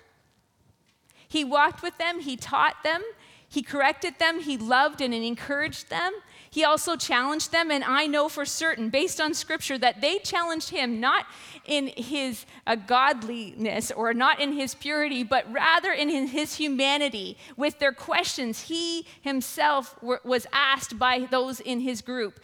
He 1.27 1.43
walked 1.43 1.81
with 1.81 1.97
them, 1.97 2.19
he 2.19 2.35
taught 2.35 2.83
them, 2.83 3.01
he 3.47 3.61
corrected 3.61 4.19
them, 4.19 4.39
he 4.39 4.57
loved 4.57 5.01
and 5.01 5.13
encouraged 5.13 5.89
them. 5.89 6.13
He 6.49 6.65
also 6.65 6.97
challenged 6.97 7.53
them, 7.53 7.71
and 7.71 7.81
I 7.81 8.07
know 8.07 8.27
for 8.27 8.45
certain, 8.45 8.89
based 8.89 9.21
on 9.21 9.33
scripture, 9.33 9.77
that 9.77 10.01
they 10.01 10.19
challenged 10.19 10.69
him 10.69 10.99
not 10.99 11.25
in 11.65 11.87
his 11.87 12.45
uh, 12.67 12.75
godliness 12.75 13.89
or 13.91 14.13
not 14.13 14.41
in 14.41 14.51
his 14.51 14.75
purity, 14.75 15.23
but 15.23 15.49
rather 15.51 15.93
in 15.93 16.27
his 16.27 16.55
humanity 16.55 17.37
with 17.55 17.79
their 17.79 17.93
questions 17.93 18.63
he 18.63 19.05
himself 19.21 19.95
was 20.01 20.45
asked 20.51 20.99
by 20.99 21.27
those 21.31 21.61
in 21.61 21.79
his 21.79 22.01
group. 22.01 22.39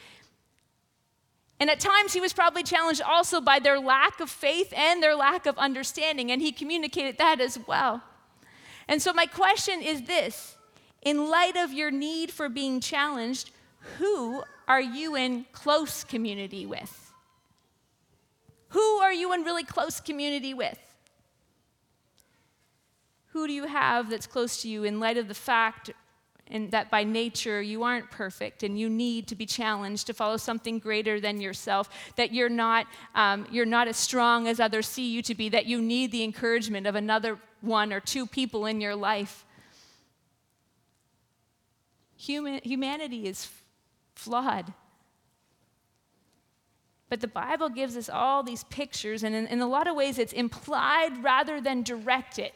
And 1.60 1.70
at 1.70 1.80
times, 1.80 2.14
he 2.14 2.22
was 2.22 2.34
probably 2.34 2.64
challenged 2.64 3.02
also 3.02 3.42
by 3.42 3.60
their 3.60 3.80
lack 3.80 4.20
of 4.20 4.30
faith 4.30 4.72
and 4.76 5.02
their 5.02 5.16
lack 5.16 5.46
of 5.46 5.58
understanding, 5.58 6.32
and 6.32 6.42
he 6.42 6.52
communicated 6.52 7.18
that 7.18 7.42
as 7.42 7.58
well. 7.68 8.04
And 8.88 9.02
so, 9.02 9.12
my 9.12 9.26
question 9.26 9.82
is 9.82 10.04
this 10.04 10.56
in 11.02 11.30
light 11.30 11.58
of 11.58 11.74
your 11.74 11.90
need 11.90 12.32
for 12.32 12.48
being 12.48 12.80
challenged, 12.80 13.52
who 13.98 14.44
are 14.68 14.82
you 14.82 15.16
in 15.16 15.46
close 15.52 16.04
community 16.04 16.66
with? 16.66 17.12
Who 18.70 18.98
are 19.00 19.14
you 19.14 19.34
in 19.34 19.44
really 19.44 19.64
close 19.64 20.00
community 20.00 20.54
with? 20.54 20.78
Who 23.30 23.48
do 23.48 23.54
you 23.54 23.66
have 23.66 24.10
that's 24.10 24.28
close 24.28 24.62
to 24.64 24.70
you 24.70 24.84
in 24.84 25.00
light 25.00 25.18
of 25.18 25.28
the 25.28 25.34
fact 25.34 25.92
and 26.52 26.72
that 26.72 26.90
by 26.90 27.04
nature 27.04 27.62
you 27.62 27.84
aren't 27.84 28.10
perfect 28.12 28.64
and 28.64 28.80
you 28.80 28.90
need 28.90 29.28
to 29.28 29.36
be 29.36 29.46
challenged 29.46 30.08
to 30.08 30.14
follow 30.14 30.38
something 30.38 30.80
greater 30.80 31.20
than 31.20 31.42
yourself 31.42 31.90
that 32.16 32.34
you're 32.34 32.50
not 32.50 32.88
um, 33.16 33.46
you're 33.52 33.66
not 33.66 33.88
as 33.88 33.98
strong 33.98 34.48
as 34.48 34.60
others 34.60 34.88
see 34.88 35.10
you 35.10 35.22
to 35.22 35.36
be 35.36 35.50
that 35.50 35.66
you 35.66 35.82
need 35.82 36.12
the 36.12 36.24
encouragement 36.24 36.88
of 36.88 36.96
another 36.96 37.38
one 37.62 37.92
or 37.92 38.00
two 38.00 38.26
people 38.26 38.66
in 38.66 38.80
your 38.80 38.96
life 38.96 39.46
Human, 42.18 42.60
humanity 42.64 43.28
is 43.28 43.48
flawed. 44.16 44.74
But 47.10 47.22
the 47.22 47.28
Bible 47.28 47.70
gives 47.70 47.96
us 47.96 48.10
all 48.10 48.44
these 48.44 48.64
pictures, 48.66 49.24
and 49.24 49.34
in, 49.34 49.48
in, 49.48 49.62
a 49.62 49.68
lot 49.68 49.88
of 49.88 49.96
ways, 49.96 50.18
it's 50.18 50.34
implied 50.34 51.24
rather 51.24 51.62
than 51.62 51.84
directed. 51.84 52.52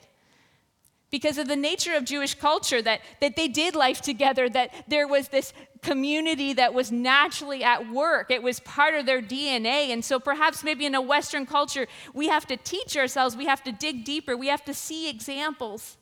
Because 1.11 1.37
of 1.37 1.49
the 1.49 1.57
nature 1.57 1.93
of 1.93 2.05
Jewish 2.05 2.35
culture, 2.35 2.81
that, 2.81 3.01
that 3.19 3.35
they 3.35 3.49
did 3.49 3.75
life 3.75 4.01
together, 4.01 4.47
that 4.49 4.85
there 4.87 5.07
was 5.07 5.27
this 5.27 5.51
community 5.81 6.53
that 6.53 6.73
was 6.73 6.89
naturally 6.89 7.65
at 7.65 7.91
work. 7.91 8.31
It 8.31 8.41
was 8.41 8.61
part 8.61 8.95
of 8.95 9.05
their 9.05 9.21
DNA. 9.21 9.89
And 9.89 10.05
so 10.05 10.19
perhaps 10.19 10.63
maybe 10.63 10.85
in 10.85 10.95
a 10.95 11.01
Western 11.01 11.45
culture, 11.45 11.87
we 12.13 12.29
have 12.29 12.47
to 12.47 12.55
teach 12.55 12.95
ourselves, 12.95 13.35
we 13.35 13.45
have 13.45 13.61
to 13.63 13.73
dig 13.73 14.05
deeper, 14.05 14.37
we 14.37 14.47
have 14.47 14.63
to 14.65 14.73
see 14.73 15.09
examples. 15.09 15.97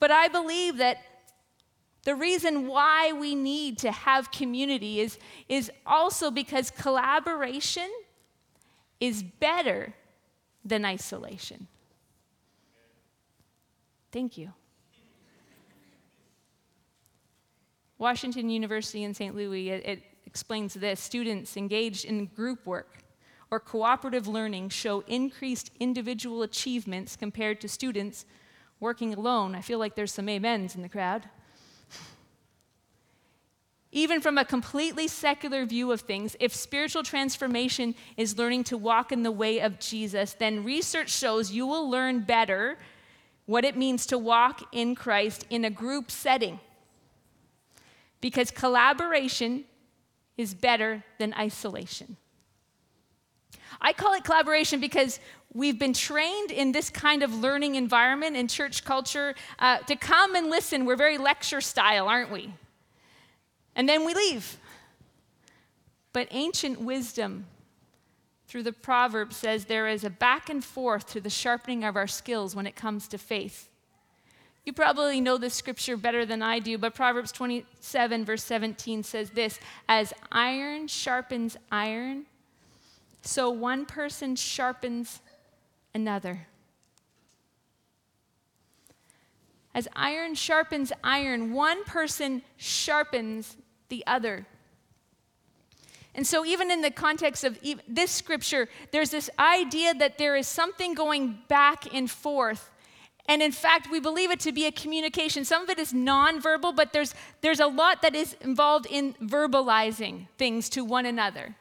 But 0.00 0.10
I 0.10 0.28
believe 0.28 0.78
that 0.78 1.02
the 2.04 2.14
reason 2.14 2.68
why 2.68 3.12
we 3.12 3.34
need 3.34 3.76
to 3.78 3.92
have 3.92 4.30
community 4.30 5.00
is, 5.00 5.18
is 5.46 5.70
also 5.84 6.30
because 6.30 6.70
collaboration 6.70 7.90
is 8.98 9.22
better 9.22 9.92
than 10.64 10.86
isolation. 10.86 11.66
Thank 14.10 14.38
you. 14.38 14.52
Washington 17.98 18.48
University 18.48 19.02
in 19.02 19.12
St. 19.12 19.34
Louis, 19.34 19.70
it, 19.70 19.86
it, 19.86 20.02
explains 20.24 20.74
this 20.74 21.00
students 21.00 21.56
engaged 21.56 22.04
in 22.04 22.26
group 22.26 22.66
work 22.66 22.98
or 23.50 23.58
cooperative 23.58 24.28
learning 24.28 24.68
show 24.68 25.00
increased 25.06 25.70
individual 25.80 26.42
achievements 26.42 27.16
compared 27.16 27.62
to 27.62 27.66
students 27.66 28.26
working 28.78 29.14
alone. 29.14 29.54
I 29.54 29.62
feel 29.62 29.78
like 29.78 29.94
there's 29.94 30.12
some 30.12 30.28
amens 30.28 30.76
in 30.76 30.82
the 30.82 30.88
crowd. 30.88 31.24
Even 33.90 34.20
from 34.20 34.36
a 34.36 34.44
completely 34.44 35.08
secular 35.08 35.64
view 35.64 35.90
of 35.92 36.02
things, 36.02 36.36
if 36.38 36.54
spiritual 36.54 37.02
transformation 37.02 37.94
is 38.18 38.36
learning 38.36 38.64
to 38.64 38.76
walk 38.76 39.12
in 39.12 39.22
the 39.22 39.32
way 39.32 39.60
of 39.60 39.80
Jesus, 39.80 40.34
then 40.34 40.62
research 40.62 41.10
shows 41.10 41.50
you 41.50 41.66
will 41.66 41.88
learn 41.88 42.20
better 42.20 42.76
what 43.48 43.64
it 43.64 43.76
means 43.76 44.06
to 44.06 44.18
walk 44.18 44.62
in 44.70 44.94
Christ 44.94 45.44
in 45.50 45.64
a 45.64 45.70
group 45.70 46.12
setting. 46.12 46.60
Because 48.20 48.52
collaboration 48.52 49.64
is 50.36 50.54
better 50.54 51.02
than 51.18 51.34
isolation. 51.34 52.16
I 53.80 53.92
call 53.92 54.14
it 54.14 54.22
collaboration 54.22 54.78
because 54.78 55.18
we've 55.52 55.78
been 55.78 55.92
trained 55.92 56.52
in 56.52 56.70
this 56.70 56.90
kind 56.90 57.24
of 57.24 57.34
learning 57.34 57.74
environment 57.74 58.36
in 58.36 58.46
church 58.46 58.84
culture 58.84 59.34
uh, 59.58 59.78
to 59.78 59.96
come 59.96 60.36
and 60.36 60.48
listen. 60.48 60.84
We're 60.84 60.96
very 60.96 61.18
lecture 61.18 61.60
style, 61.60 62.06
aren't 62.06 62.30
we? 62.30 62.52
and 63.78 63.88
then 63.88 64.04
we 64.04 64.12
leave. 64.12 64.58
But 66.12 66.26
ancient 66.32 66.80
wisdom 66.80 67.46
through 68.48 68.62
the 68.62 68.72
proverb 68.72 69.32
says 69.34 69.66
there 69.66 69.86
is 69.86 70.02
a 70.04 70.10
back 70.10 70.48
and 70.48 70.64
forth 70.64 71.06
to 71.12 71.20
the 71.20 71.30
sharpening 71.30 71.84
of 71.84 71.96
our 71.96 72.06
skills 72.06 72.56
when 72.56 72.66
it 72.66 72.74
comes 72.74 73.06
to 73.08 73.18
faith. 73.18 73.68
You 74.64 74.72
probably 74.72 75.20
know 75.20 75.36
this 75.36 75.54
scripture 75.54 75.96
better 75.96 76.26
than 76.26 76.42
I 76.42 76.58
do, 76.58 76.78
but 76.78 76.94
Proverbs 76.94 77.30
27, 77.30 78.24
verse 78.24 78.42
17 78.42 79.02
says 79.02 79.30
this 79.30 79.60
As 79.88 80.14
iron 80.32 80.88
sharpens 80.88 81.58
iron, 81.70 82.24
so 83.22 83.50
one 83.50 83.84
person 83.84 84.34
sharpens 84.34 85.20
another. 85.94 86.46
As 89.74 89.88
iron 89.94 90.34
sharpens 90.34 90.90
iron, 91.04 91.52
one 91.52 91.84
person 91.84 92.42
sharpens 92.56 93.56
the 93.90 94.02
other. 94.06 94.46
And 96.14 96.26
so, 96.26 96.44
even 96.44 96.70
in 96.70 96.80
the 96.80 96.90
context 96.90 97.44
of 97.44 97.58
this 97.86 98.10
scripture, 98.10 98.68
there's 98.90 99.10
this 99.10 99.30
idea 99.38 99.94
that 99.94 100.18
there 100.18 100.36
is 100.36 100.48
something 100.48 100.94
going 100.94 101.38
back 101.48 101.92
and 101.94 102.10
forth. 102.10 102.70
And 103.26 103.42
in 103.42 103.52
fact, 103.52 103.90
we 103.90 104.00
believe 104.00 104.30
it 104.30 104.40
to 104.40 104.52
be 104.52 104.64
a 104.64 104.72
communication. 104.72 105.44
Some 105.44 105.62
of 105.62 105.68
it 105.68 105.78
is 105.78 105.92
nonverbal, 105.92 106.74
but 106.74 106.94
there's, 106.94 107.14
there's 107.42 107.60
a 107.60 107.66
lot 107.66 108.00
that 108.00 108.14
is 108.14 108.34
involved 108.40 108.86
in 108.88 109.14
verbalizing 109.22 110.28
things 110.38 110.70
to 110.70 110.82
one 110.82 111.04
another. 111.04 111.54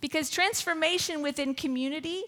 Because 0.00 0.30
transformation 0.30 1.22
within 1.22 1.54
community 1.54 2.22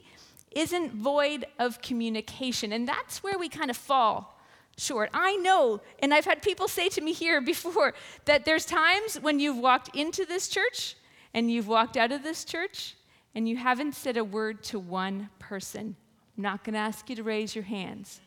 isn't 0.50 0.92
void 0.92 1.46
of 1.58 1.80
communication. 1.82 2.72
And 2.72 2.86
that's 2.86 3.22
where 3.22 3.38
we 3.38 3.48
kind 3.48 3.70
of 3.70 3.76
fall 3.76 4.33
short. 4.76 5.10
I 5.12 5.36
know, 5.36 5.80
and 6.00 6.12
I've 6.12 6.24
had 6.24 6.42
people 6.42 6.68
say 6.68 6.88
to 6.90 7.00
me 7.00 7.12
here 7.12 7.40
before 7.40 7.94
that 8.24 8.44
there's 8.44 8.64
times 8.64 9.16
when 9.20 9.40
you've 9.40 9.58
walked 9.58 9.94
into 9.96 10.24
this 10.24 10.48
church 10.48 10.96
and 11.32 11.50
you've 11.50 11.68
walked 11.68 11.96
out 11.96 12.12
of 12.12 12.22
this 12.22 12.44
church 12.44 12.94
and 13.34 13.48
you 13.48 13.56
haven't 13.56 13.94
said 13.94 14.16
a 14.16 14.24
word 14.24 14.62
to 14.64 14.78
one 14.78 15.28
person. 15.38 15.96
I'm 16.36 16.42
not 16.42 16.64
going 16.64 16.74
to 16.74 16.80
ask 16.80 17.08
you 17.10 17.16
to 17.16 17.22
raise 17.22 17.54
your 17.54 17.64
hands. 17.64 18.20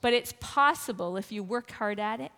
But 0.00 0.14
it's 0.14 0.34
possible 0.40 1.16
if 1.16 1.30
you 1.30 1.42
work 1.42 1.70
hard 1.72 2.00
at 2.00 2.20
it. 2.20 2.32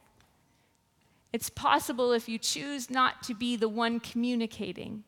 It's 1.32 1.48
possible 1.48 2.12
if 2.12 2.28
you 2.28 2.38
choose 2.38 2.90
not 2.90 3.22
to 3.24 3.34
be 3.34 3.56
the 3.56 3.68
one 3.68 4.00
communicating. 4.00 5.04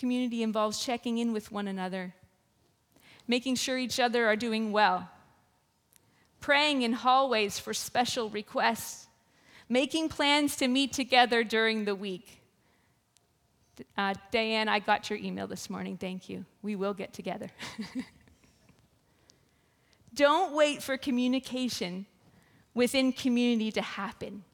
Community 0.00 0.42
involves 0.42 0.82
checking 0.82 1.18
in 1.18 1.30
with 1.30 1.52
one 1.52 1.68
another, 1.68 2.14
making 3.28 3.54
sure 3.54 3.76
each 3.76 4.00
other 4.00 4.26
are 4.26 4.34
doing 4.34 4.72
well, 4.72 5.10
praying 6.40 6.80
in 6.80 6.94
hallways 6.94 7.58
for 7.58 7.74
special 7.74 8.30
requests, 8.30 9.08
making 9.68 10.08
plans 10.08 10.56
to 10.56 10.68
meet 10.68 10.94
together 10.94 11.44
during 11.44 11.84
the 11.84 11.94
week. 11.94 12.40
Uh, 13.94 14.14
Diane, 14.30 14.68
I 14.68 14.78
got 14.78 15.10
your 15.10 15.18
email 15.18 15.46
this 15.46 15.68
morning. 15.68 15.98
Thank 15.98 16.30
you. 16.30 16.46
We 16.62 16.76
will 16.76 16.94
get 16.94 17.12
together. 17.12 17.50
Don't 20.14 20.54
wait 20.54 20.82
for 20.82 20.96
communication 20.96 22.06
within 22.72 23.12
community 23.12 23.70
to 23.72 23.82
happen. 23.82 24.44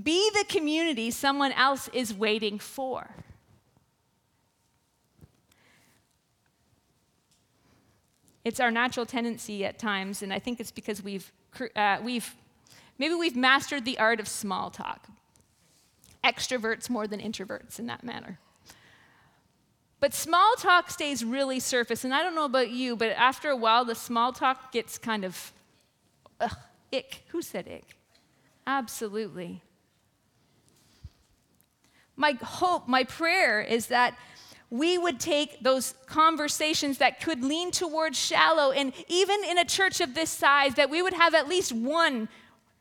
Be 0.00 0.30
the 0.30 0.44
community 0.44 1.10
someone 1.10 1.50
else 1.50 1.90
is 1.92 2.14
waiting 2.14 2.60
for. 2.60 3.10
It's 8.48 8.60
our 8.60 8.70
natural 8.70 9.04
tendency 9.04 9.66
at 9.66 9.78
times, 9.78 10.22
and 10.22 10.32
I 10.32 10.38
think 10.38 10.58
it's 10.58 10.70
because 10.70 11.02
we've, 11.02 11.30
uh, 11.76 11.98
we've 12.02 12.34
maybe 12.96 13.12
we've 13.12 13.36
mastered 13.36 13.84
the 13.84 13.98
art 13.98 14.20
of 14.20 14.26
small 14.26 14.70
talk. 14.70 15.06
extroverts 16.24 16.88
more 16.88 17.06
than 17.06 17.20
introverts 17.20 17.78
in 17.78 17.86
that 17.88 18.02
manner. 18.02 18.38
But 20.00 20.14
small 20.14 20.54
talk 20.56 20.90
stays 20.90 21.22
really 21.24 21.60
surface. 21.60 22.04
And 22.04 22.14
I 22.14 22.22
don't 22.22 22.34
know 22.34 22.46
about 22.46 22.70
you, 22.70 22.96
but 22.96 23.10
after 23.10 23.50
a 23.50 23.56
while, 23.56 23.84
the 23.84 23.94
small 23.94 24.32
talk 24.32 24.72
gets 24.72 24.96
kind 24.96 25.26
of, 25.26 25.52
ugh, 26.40 26.56
ick. 26.90 27.24
Who 27.28 27.42
said 27.42 27.68
ick? 27.68 27.96
Absolutely. 28.66 29.60
My 32.16 32.32
hope, 32.42 32.88
my 32.88 33.04
prayer 33.04 33.60
is 33.60 33.88
that 33.88 34.16
we 34.70 34.98
would 34.98 35.18
take 35.18 35.62
those 35.62 35.94
conversations 36.06 36.98
that 36.98 37.20
could 37.20 37.42
lean 37.42 37.70
towards 37.70 38.18
shallow, 38.18 38.70
and 38.70 38.92
even 39.08 39.42
in 39.44 39.58
a 39.58 39.64
church 39.64 40.00
of 40.00 40.14
this 40.14 40.30
size, 40.30 40.74
that 40.74 40.90
we 40.90 41.02
would 41.02 41.14
have 41.14 41.34
at 41.34 41.48
least 41.48 41.72
one, 41.72 42.28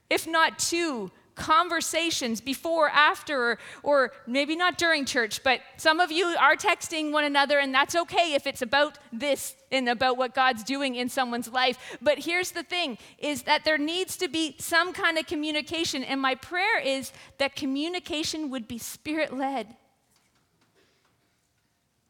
if 0.10 0.28
not 0.28 0.60
two, 0.60 1.12
conversations 1.38 2.42
before, 2.42 2.90
after, 2.90 3.52
or, 3.52 3.60
or, 3.84 4.12
maybe 4.26 4.56
not 4.56 4.78
during 4.78 5.06
church, 5.06 5.44
but 5.44 5.62
some 5.78 6.00
of 6.00 6.12
you 6.12 6.26
are 6.26 6.56
texting 6.56 7.12
one 7.12 7.24
another, 7.24 7.60
and 7.60 7.74
that's 7.74 7.96
okay 7.96 8.34
if 8.34 8.48
it's 8.48 8.62
about 8.62 8.98
this 9.14 9.56
and 9.72 9.88
about 9.88 10.18
what 10.18 10.34
God's 10.34 10.64
doing 10.64 10.96
in 10.96 11.08
someone's 11.08 11.48
life. 11.48 11.98
But 12.02 12.20
here's 12.20 12.52
the 12.52 12.64
thing 12.64 12.98
is 13.20 13.44
that 13.44 13.64
there 13.64 13.78
needs 13.78 14.18
to 14.18 14.28
be 14.28 14.56
some 14.60 14.92
kind 14.92 15.18
of 15.18 15.28
communication, 15.28 16.04
and 16.04 16.20
my 16.20 16.36
prayer 16.36 16.80
is 16.80 17.14
that 17.38 17.56
communication 17.56 18.50
would 18.50 18.68
be 18.68 18.80
spirit 18.80 19.32
led. 19.32 19.76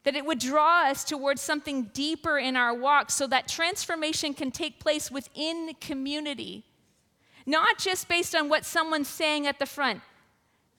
That 0.04 0.16
it 0.16 0.24
would 0.24 0.38
draw 0.38 0.88
us 0.88 1.04
towards 1.04 1.42
something 1.42 1.90
deeper 1.92 2.38
in 2.38 2.56
our 2.56 2.74
walk 2.74 3.10
so 3.10 3.26
that 3.26 3.48
transformation 3.48 4.32
can 4.32 4.50
take 4.50 4.80
place 4.80 5.10
within 5.10 5.74
community 5.80 6.64
not 7.48 7.78
just 7.78 8.08
based 8.08 8.34
on 8.34 8.50
what 8.50 8.66
someone's 8.66 9.08
saying 9.08 9.46
at 9.46 9.58
the 9.58 9.64
front, 9.64 10.02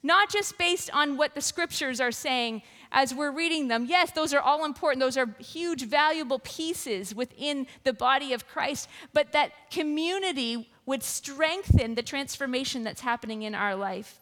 not 0.04 0.30
just 0.30 0.56
based 0.60 0.92
on 0.94 1.18
what 1.18 1.34
the 1.34 1.42
scriptures 1.42 2.00
are 2.00 2.12
saying 2.12 2.62
as 2.92 3.14
we're 3.14 3.32
reading 3.32 3.68
them. 3.68 3.88
Yes, 3.88 4.12
those 4.12 4.36
are 4.36 4.40
all 4.40 4.64
important, 4.64 5.00
those 5.00 5.18
are 5.18 5.36
huge, 5.40 5.86
valuable 5.86 6.38
pieces 6.40 7.16
within 7.16 7.66
the 7.84 7.92
body 7.92 8.34
of 8.34 8.48
Christ, 8.48 8.88
but 9.14 9.32
that 9.32 9.72
community 9.72 10.72
would 10.86 11.02
strengthen 11.02 11.96
the 11.96 12.04
transformation 12.04 12.84
that's 12.84 13.02
happening 13.02 13.42
in 13.42 13.56
our 13.56 13.76
life. 13.76 14.20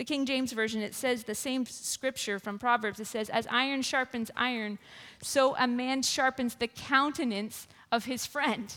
The 0.00 0.04
King 0.04 0.24
James 0.24 0.52
Version, 0.52 0.80
it 0.80 0.94
says 0.94 1.24
the 1.24 1.34
same 1.34 1.66
scripture 1.66 2.38
from 2.38 2.58
Proverbs. 2.58 3.00
It 3.00 3.06
says, 3.06 3.28
As 3.28 3.46
iron 3.50 3.82
sharpens 3.82 4.30
iron, 4.34 4.78
so 5.22 5.54
a 5.56 5.66
man 5.66 6.00
sharpens 6.00 6.54
the 6.54 6.68
countenance 6.68 7.68
of 7.92 8.06
his 8.06 8.24
friend 8.24 8.74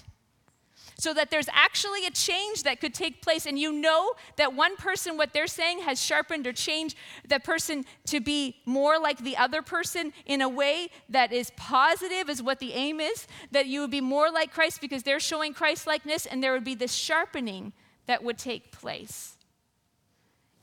so 0.99 1.13
that 1.13 1.31
there's 1.31 1.47
actually 1.53 2.05
a 2.05 2.11
change 2.11 2.63
that 2.63 2.81
could 2.81 2.93
take 2.93 3.21
place. 3.21 3.45
And 3.45 3.57
you 3.57 3.71
know 3.71 4.11
that 4.35 4.53
one 4.53 4.75
person, 4.75 5.15
what 5.15 5.31
they're 5.31 5.47
saying, 5.47 5.79
has 5.83 6.01
sharpened 6.01 6.45
or 6.45 6.51
changed 6.51 6.97
the 7.25 7.39
person 7.39 7.85
to 8.07 8.19
be 8.19 8.57
more 8.65 8.99
like 8.99 9.19
the 9.19 9.37
other 9.37 9.61
person 9.61 10.11
in 10.25 10.41
a 10.41 10.49
way 10.49 10.89
that 11.07 11.31
is 11.31 11.53
positive, 11.55 12.29
is 12.29 12.43
what 12.43 12.59
the 12.59 12.73
aim 12.73 12.99
is. 12.99 13.27
That 13.51 13.67
you 13.67 13.79
would 13.79 13.91
be 13.91 14.01
more 14.01 14.29
like 14.29 14.51
Christ 14.51 14.81
because 14.81 15.03
they're 15.03 15.21
showing 15.21 15.53
Christ 15.53 15.87
likeness, 15.87 16.25
and 16.25 16.43
there 16.43 16.51
would 16.51 16.65
be 16.65 16.75
this 16.75 16.91
sharpening 16.91 17.71
that 18.07 18.25
would 18.25 18.37
take 18.37 18.73
place. 18.73 19.37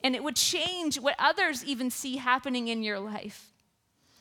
And 0.02 0.14
it 0.14 0.24
would 0.24 0.36
change 0.36 0.98
what 0.98 1.14
others 1.18 1.64
even 1.64 1.90
see 1.90 2.16
happening 2.16 2.68
in 2.68 2.82
your 2.82 2.98
life 2.98 3.49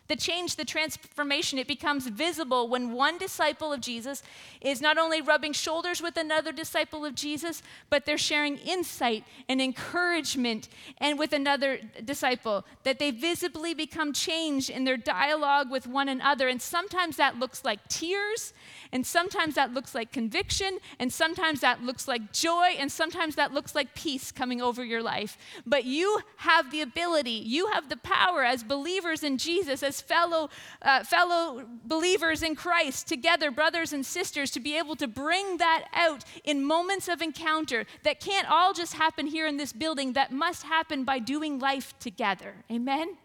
the 0.09 0.15
change, 0.15 0.55
the 0.55 0.65
transformation, 0.65 1.59
it 1.59 1.67
becomes 1.67 2.07
visible 2.07 2.67
when 2.67 2.93
one 2.93 3.19
disciple 3.19 3.71
of 3.71 3.79
Jesus 3.79 4.23
is 4.59 4.81
not 4.81 4.97
only 4.97 5.21
rubbing 5.21 5.53
shoulders 5.53 6.01
with 6.01 6.17
another 6.17 6.51
disciple 6.51 7.05
of 7.05 7.13
Jesus, 7.13 7.61
but 7.91 8.05
they're 8.05 8.17
sharing 8.17 8.57
insight 8.57 9.23
and 9.47 9.61
encouragement 9.61 10.67
and 10.97 11.19
with 11.19 11.31
another 11.31 11.79
disciple, 12.03 12.65
that 12.83 12.97
they 12.97 13.11
visibly 13.11 13.75
become 13.75 14.11
changed 14.11 14.71
in 14.71 14.83
their 14.83 14.97
dialogue 14.97 15.69
with 15.69 15.85
one 15.85 16.09
another. 16.09 16.47
And 16.47 16.59
sometimes 16.59 17.17
that 17.17 17.37
looks 17.37 17.63
like 17.63 17.87
tears, 17.87 18.51
and 18.91 19.05
sometimes 19.05 19.53
that 19.55 19.75
looks 19.75 19.93
like 19.93 20.11
conviction, 20.11 20.79
and 20.97 21.13
sometimes 21.13 21.61
that 21.61 21.83
looks 21.83 22.07
like 22.07 22.33
joy, 22.33 22.69
and 22.79 22.91
sometimes 22.91 23.35
that 23.35 23.53
looks 23.53 23.75
like 23.75 23.93
peace 23.93 24.31
coming 24.31 24.59
over 24.59 24.83
your 24.83 25.03
life. 25.03 25.37
But 25.67 25.85
you 25.85 26.21
have 26.37 26.71
the 26.71 26.81
ability, 26.81 27.29
you 27.29 27.67
have 27.67 27.89
the 27.89 27.97
power 27.97 28.43
as 28.43 28.63
believers 28.63 29.23
in 29.23 29.37
Jesus, 29.37 29.83
fellow, 30.01 30.49
uh, 30.81 31.03
fellow 31.03 31.65
believers 31.85 32.43
in 32.43 32.55
Christ, 32.55 33.07
together, 33.07 33.51
brothers 33.51 33.93
and 33.93 34.05
sisters, 34.05 34.51
to 34.51 34.59
be 34.59 34.77
able 34.77 34.95
to 34.95 35.07
bring 35.07 35.57
that 35.57 35.85
out 35.93 36.23
in 36.43 36.63
moments 36.63 37.07
of 37.07 37.21
encounter 37.21 37.85
that 38.03 38.19
can't 38.19 38.49
all 38.49 38.73
just 38.73 38.93
happen 38.93 39.27
here 39.27 39.47
in 39.47 39.57
this 39.57 39.73
building, 39.73 40.13
that 40.13 40.31
must 40.31 40.63
happen 40.63 41.03
by 41.03 41.19
doing 41.19 41.59
life 41.59 41.93
together. 41.99 42.55
Amen? 42.71 43.17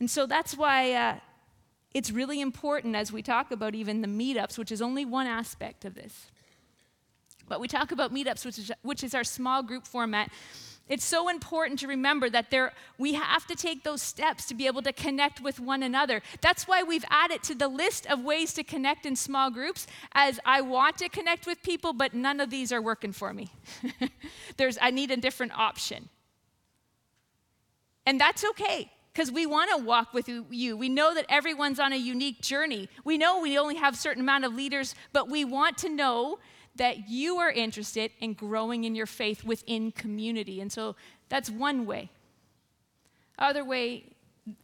And 0.00 0.10
so 0.10 0.26
that's 0.26 0.56
why. 0.56 0.92
Uh, 0.92 1.16
it's 1.94 2.10
really 2.10 2.40
important 2.40 2.96
as 2.96 3.12
we 3.12 3.22
talk 3.22 3.50
about 3.50 3.74
even 3.74 4.00
the 4.00 4.08
meetups, 4.08 4.56
which 4.56 4.72
is 4.72 4.80
only 4.80 5.04
one 5.04 5.26
aspect 5.26 5.84
of 5.84 5.94
this. 5.94 6.30
But 7.48 7.60
we 7.60 7.68
talk 7.68 7.92
about 7.92 8.14
meetups, 8.14 8.46
which 8.46 8.58
is, 8.58 8.72
which 8.82 9.04
is 9.04 9.14
our 9.14 9.24
small 9.24 9.62
group 9.62 9.86
format. 9.86 10.30
It's 10.92 11.06
so 11.06 11.30
important 11.30 11.78
to 11.78 11.86
remember 11.86 12.28
that 12.28 12.50
there, 12.50 12.74
we 12.98 13.14
have 13.14 13.46
to 13.46 13.56
take 13.56 13.82
those 13.82 14.02
steps 14.02 14.44
to 14.48 14.54
be 14.54 14.66
able 14.66 14.82
to 14.82 14.92
connect 14.92 15.40
with 15.40 15.58
one 15.58 15.82
another. 15.82 16.20
That's 16.42 16.68
why 16.68 16.82
we've 16.82 17.06
added 17.08 17.42
to 17.44 17.54
the 17.54 17.66
list 17.66 18.04
of 18.08 18.22
ways 18.22 18.52
to 18.52 18.62
connect 18.62 19.06
in 19.06 19.16
small 19.16 19.50
groups 19.50 19.86
as 20.12 20.38
I 20.44 20.60
want 20.60 20.98
to 20.98 21.08
connect 21.08 21.46
with 21.46 21.62
people, 21.62 21.94
but 21.94 22.12
none 22.12 22.40
of 22.40 22.50
these 22.50 22.72
are 22.72 22.82
working 22.82 23.12
for 23.12 23.32
me. 23.32 23.48
There's, 24.58 24.76
I 24.82 24.90
need 24.90 25.10
a 25.10 25.16
different 25.16 25.58
option. 25.58 26.10
And 28.04 28.20
that's 28.20 28.44
okay 28.50 28.92
because 29.14 29.32
we 29.32 29.46
want 29.46 29.70
to 29.70 29.82
walk 29.82 30.12
with 30.12 30.28
you. 30.28 30.76
We 30.76 30.90
know 30.90 31.14
that 31.14 31.24
everyone's 31.30 31.80
on 31.80 31.94
a 31.94 31.96
unique 31.96 32.42
journey. 32.42 32.90
We 33.02 33.16
know 33.16 33.40
we 33.40 33.56
only 33.56 33.76
have 33.76 33.94
a 33.94 33.96
certain 33.96 34.20
amount 34.20 34.44
of 34.44 34.54
leaders, 34.54 34.94
but 35.14 35.30
we 35.30 35.46
want 35.46 35.78
to 35.78 35.88
know 35.88 36.38
that 36.76 37.08
you 37.08 37.36
are 37.38 37.50
interested 37.50 38.10
in 38.20 38.32
growing 38.34 38.84
in 38.84 38.94
your 38.94 39.06
faith 39.06 39.44
within 39.44 39.92
community. 39.92 40.60
And 40.60 40.72
so 40.72 40.96
that's 41.28 41.50
one 41.50 41.86
way. 41.86 42.10
Other 43.38 43.64
way 43.64 44.04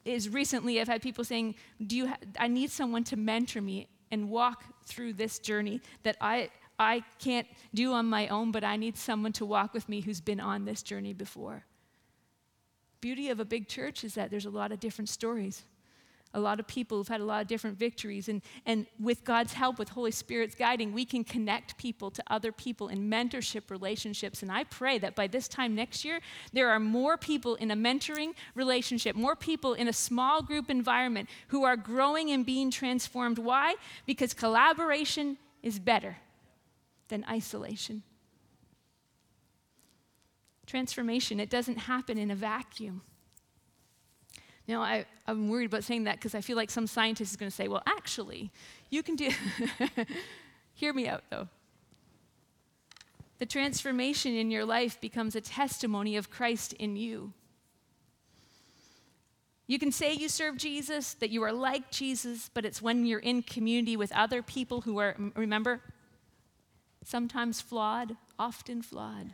is 0.04 0.28
recently 0.28 0.80
I've 0.80 0.88
had 0.88 1.02
people 1.02 1.24
saying, 1.24 1.54
"Do 1.84 1.96
you 1.96 2.08
ha- 2.08 2.18
I 2.38 2.48
need 2.48 2.70
someone 2.70 3.04
to 3.04 3.16
mentor 3.16 3.60
me 3.60 3.88
and 4.10 4.30
walk 4.30 4.64
through 4.84 5.14
this 5.14 5.38
journey 5.38 5.80
that 6.02 6.16
I 6.20 6.50
I 6.80 7.02
can't 7.18 7.46
do 7.74 7.92
on 7.92 8.06
my 8.06 8.28
own, 8.28 8.52
but 8.52 8.62
I 8.62 8.76
need 8.76 8.96
someone 8.96 9.32
to 9.32 9.44
walk 9.44 9.74
with 9.74 9.88
me 9.88 10.00
who's 10.00 10.20
been 10.20 10.40
on 10.40 10.64
this 10.64 10.82
journey 10.82 11.12
before." 11.12 11.64
Beauty 13.00 13.28
of 13.30 13.38
a 13.38 13.44
big 13.44 13.68
church 13.68 14.02
is 14.02 14.14
that 14.14 14.30
there's 14.30 14.46
a 14.46 14.50
lot 14.50 14.72
of 14.72 14.80
different 14.80 15.08
stories 15.08 15.64
a 16.34 16.40
lot 16.40 16.60
of 16.60 16.66
people 16.66 16.98
who've 16.98 17.08
had 17.08 17.20
a 17.20 17.24
lot 17.24 17.40
of 17.40 17.48
different 17.48 17.78
victories. 17.78 18.28
And, 18.28 18.42
and 18.66 18.86
with 19.00 19.24
God's 19.24 19.54
help, 19.54 19.78
with 19.78 19.88
Holy 19.88 20.10
Spirit's 20.10 20.54
guiding, 20.54 20.92
we 20.92 21.04
can 21.04 21.24
connect 21.24 21.78
people 21.78 22.10
to 22.10 22.22
other 22.28 22.52
people 22.52 22.88
in 22.88 23.10
mentorship 23.10 23.70
relationships. 23.70 24.42
And 24.42 24.52
I 24.52 24.64
pray 24.64 24.98
that 24.98 25.14
by 25.14 25.26
this 25.26 25.48
time 25.48 25.74
next 25.74 26.04
year, 26.04 26.20
there 26.52 26.68
are 26.70 26.80
more 26.80 27.16
people 27.16 27.54
in 27.56 27.70
a 27.70 27.76
mentoring 27.76 28.32
relationship, 28.54 29.16
more 29.16 29.36
people 29.36 29.74
in 29.74 29.88
a 29.88 29.92
small 29.92 30.42
group 30.42 30.68
environment 30.70 31.28
who 31.48 31.64
are 31.64 31.76
growing 31.76 32.30
and 32.30 32.44
being 32.44 32.70
transformed. 32.70 33.38
Why? 33.38 33.76
Because 34.06 34.34
collaboration 34.34 35.38
is 35.62 35.78
better 35.78 36.18
than 37.08 37.24
isolation. 37.28 38.02
Transformation, 40.66 41.40
it 41.40 41.48
doesn't 41.48 41.78
happen 41.78 42.18
in 42.18 42.30
a 42.30 42.34
vacuum. 42.34 43.00
You 44.68 44.74
know, 44.74 44.82
I, 44.82 45.06
I'm 45.26 45.48
worried 45.48 45.64
about 45.64 45.82
saying 45.82 46.04
that 46.04 46.16
because 46.16 46.34
I 46.34 46.42
feel 46.42 46.56
like 46.56 46.70
some 46.70 46.86
scientist 46.86 47.32
is 47.32 47.36
going 47.38 47.50
to 47.50 47.56
say, 47.56 47.68
well, 47.68 47.82
actually, 47.86 48.50
you 48.90 49.02
can 49.02 49.16
do. 49.16 49.30
Hear 50.74 50.92
me 50.92 51.08
out, 51.08 51.24
though. 51.30 51.48
The 53.38 53.46
transformation 53.46 54.34
in 54.34 54.50
your 54.50 54.66
life 54.66 55.00
becomes 55.00 55.34
a 55.34 55.40
testimony 55.40 56.16
of 56.16 56.28
Christ 56.28 56.74
in 56.74 56.96
you. 56.96 57.32
You 59.66 59.78
can 59.78 59.90
say 59.90 60.12
you 60.12 60.28
serve 60.28 60.58
Jesus, 60.58 61.14
that 61.14 61.30
you 61.30 61.42
are 61.44 61.52
like 61.52 61.90
Jesus, 61.90 62.50
but 62.52 62.66
it's 62.66 62.82
when 62.82 63.06
you're 63.06 63.20
in 63.20 63.42
community 63.42 63.96
with 63.96 64.12
other 64.12 64.42
people 64.42 64.82
who 64.82 64.98
are, 64.98 65.16
remember, 65.34 65.80
sometimes 67.04 67.62
flawed, 67.62 68.16
often 68.38 68.82
flawed. 68.82 69.32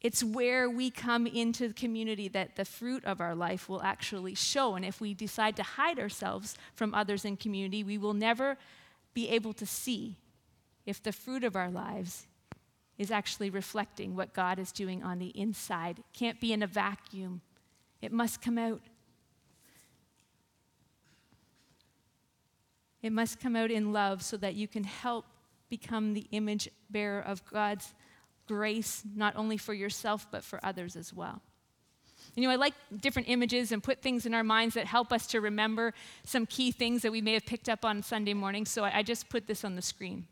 It's 0.00 0.22
where 0.22 0.70
we 0.70 0.90
come 0.90 1.26
into 1.26 1.68
the 1.68 1.74
community 1.74 2.28
that 2.28 2.54
the 2.54 2.64
fruit 2.64 3.04
of 3.04 3.20
our 3.20 3.34
life 3.34 3.68
will 3.68 3.82
actually 3.82 4.34
show. 4.34 4.76
And 4.76 4.84
if 4.84 5.00
we 5.00 5.12
decide 5.12 5.56
to 5.56 5.62
hide 5.62 5.98
ourselves 5.98 6.56
from 6.74 6.94
others 6.94 7.24
in 7.24 7.36
community, 7.36 7.82
we 7.82 7.98
will 7.98 8.14
never 8.14 8.56
be 9.12 9.28
able 9.28 9.52
to 9.54 9.66
see 9.66 10.16
if 10.86 11.02
the 11.02 11.12
fruit 11.12 11.42
of 11.42 11.56
our 11.56 11.70
lives 11.70 12.26
is 12.96 13.10
actually 13.10 13.50
reflecting 13.50 14.14
what 14.14 14.32
God 14.32 14.58
is 14.58 14.72
doing 14.72 15.02
on 15.02 15.18
the 15.18 15.28
inside. 15.28 15.98
It 15.98 16.04
can't 16.12 16.40
be 16.40 16.52
in 16.52 16.62
a 16.62 16.66
vacuum, 16.66 17.40
it 18.00 18.12
must 18.12 18.40
come 18.40 18.58
out. 18.58 18.80
It 23.00 23.12
must 23.12 23.38
come 23.38 23.54
out 23.54 23.70
in 23.70 23.92
love 23.92 24.22
so 24.22 24.36
that 24.38 24.54
you 24.54 24.66
can 24.66 24.82
help 24.82 25.24
become 25.68 26.14
the 26.14 26.26
image 26.32 26.68
bearer 26.90 27.20
of 27.20 27.44
God's 27.44 27.94
grace, 28.48 29.02
not 29.14 29.36
only 29.36 29.56
for 29.56 29.74
yourself, 29.74 30.26
but 30.30 30.42
for 30.42 30.58
others 30.64 30.96
as 30.96 31.14
well. 31.14 31.40
You 32.34 32.42
know, 32.44 32.50
I 32.50 32.56
like 32.56 32.74
different 33.00 33.28
images 33.28 33.72
and 33.72 33.82
put 33.82 34.00
things 34.00 34.26
in 34.26 34.34
our 34.34 34.44
minds 34.44 34.74
that 34.74 34.86
help 34.86 35.12
us 35.12 35.26
to 35.28 35.40
remember 35.40 35.94
some 36.24 36.46
key 36.46 36.72
things 36.72 37.02
that 37.02 37.12
we 37.12 37.20
may 37.20 37.34
have 37.34 37.46
picked 37.46 37.68
up 37.68 37.84
on 37.84 38.02
Sunday 38.02 38.34
morning. 38.34 38.64
So 38.64 38.84
I 38.84 39.02
just 39.02 39.28
put 39.28 39.46
this 39.46 39.64
on 39.64 39.76
the 39.76 39.82
screen. 39.82 40.26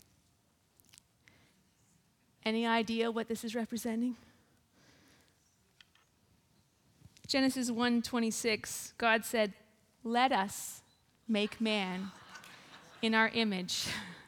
Any 2.45 2.67
idea 2.67 3.11
what 3.11 3.29
this 3.29 3.45
is 3.45 3.55
representing? 3.55 4.17
Genesis 7.27 7.71
1:26, 7.73 8.93
God 8.99 9.25
said, 9.25 9.53
"Let 10.05 10.31
us 10.31 10.83
make 11.27 11.61
man 11.61 12.13
in 13.03 13.15
our 13.15 13.29
image." 13.29 13.89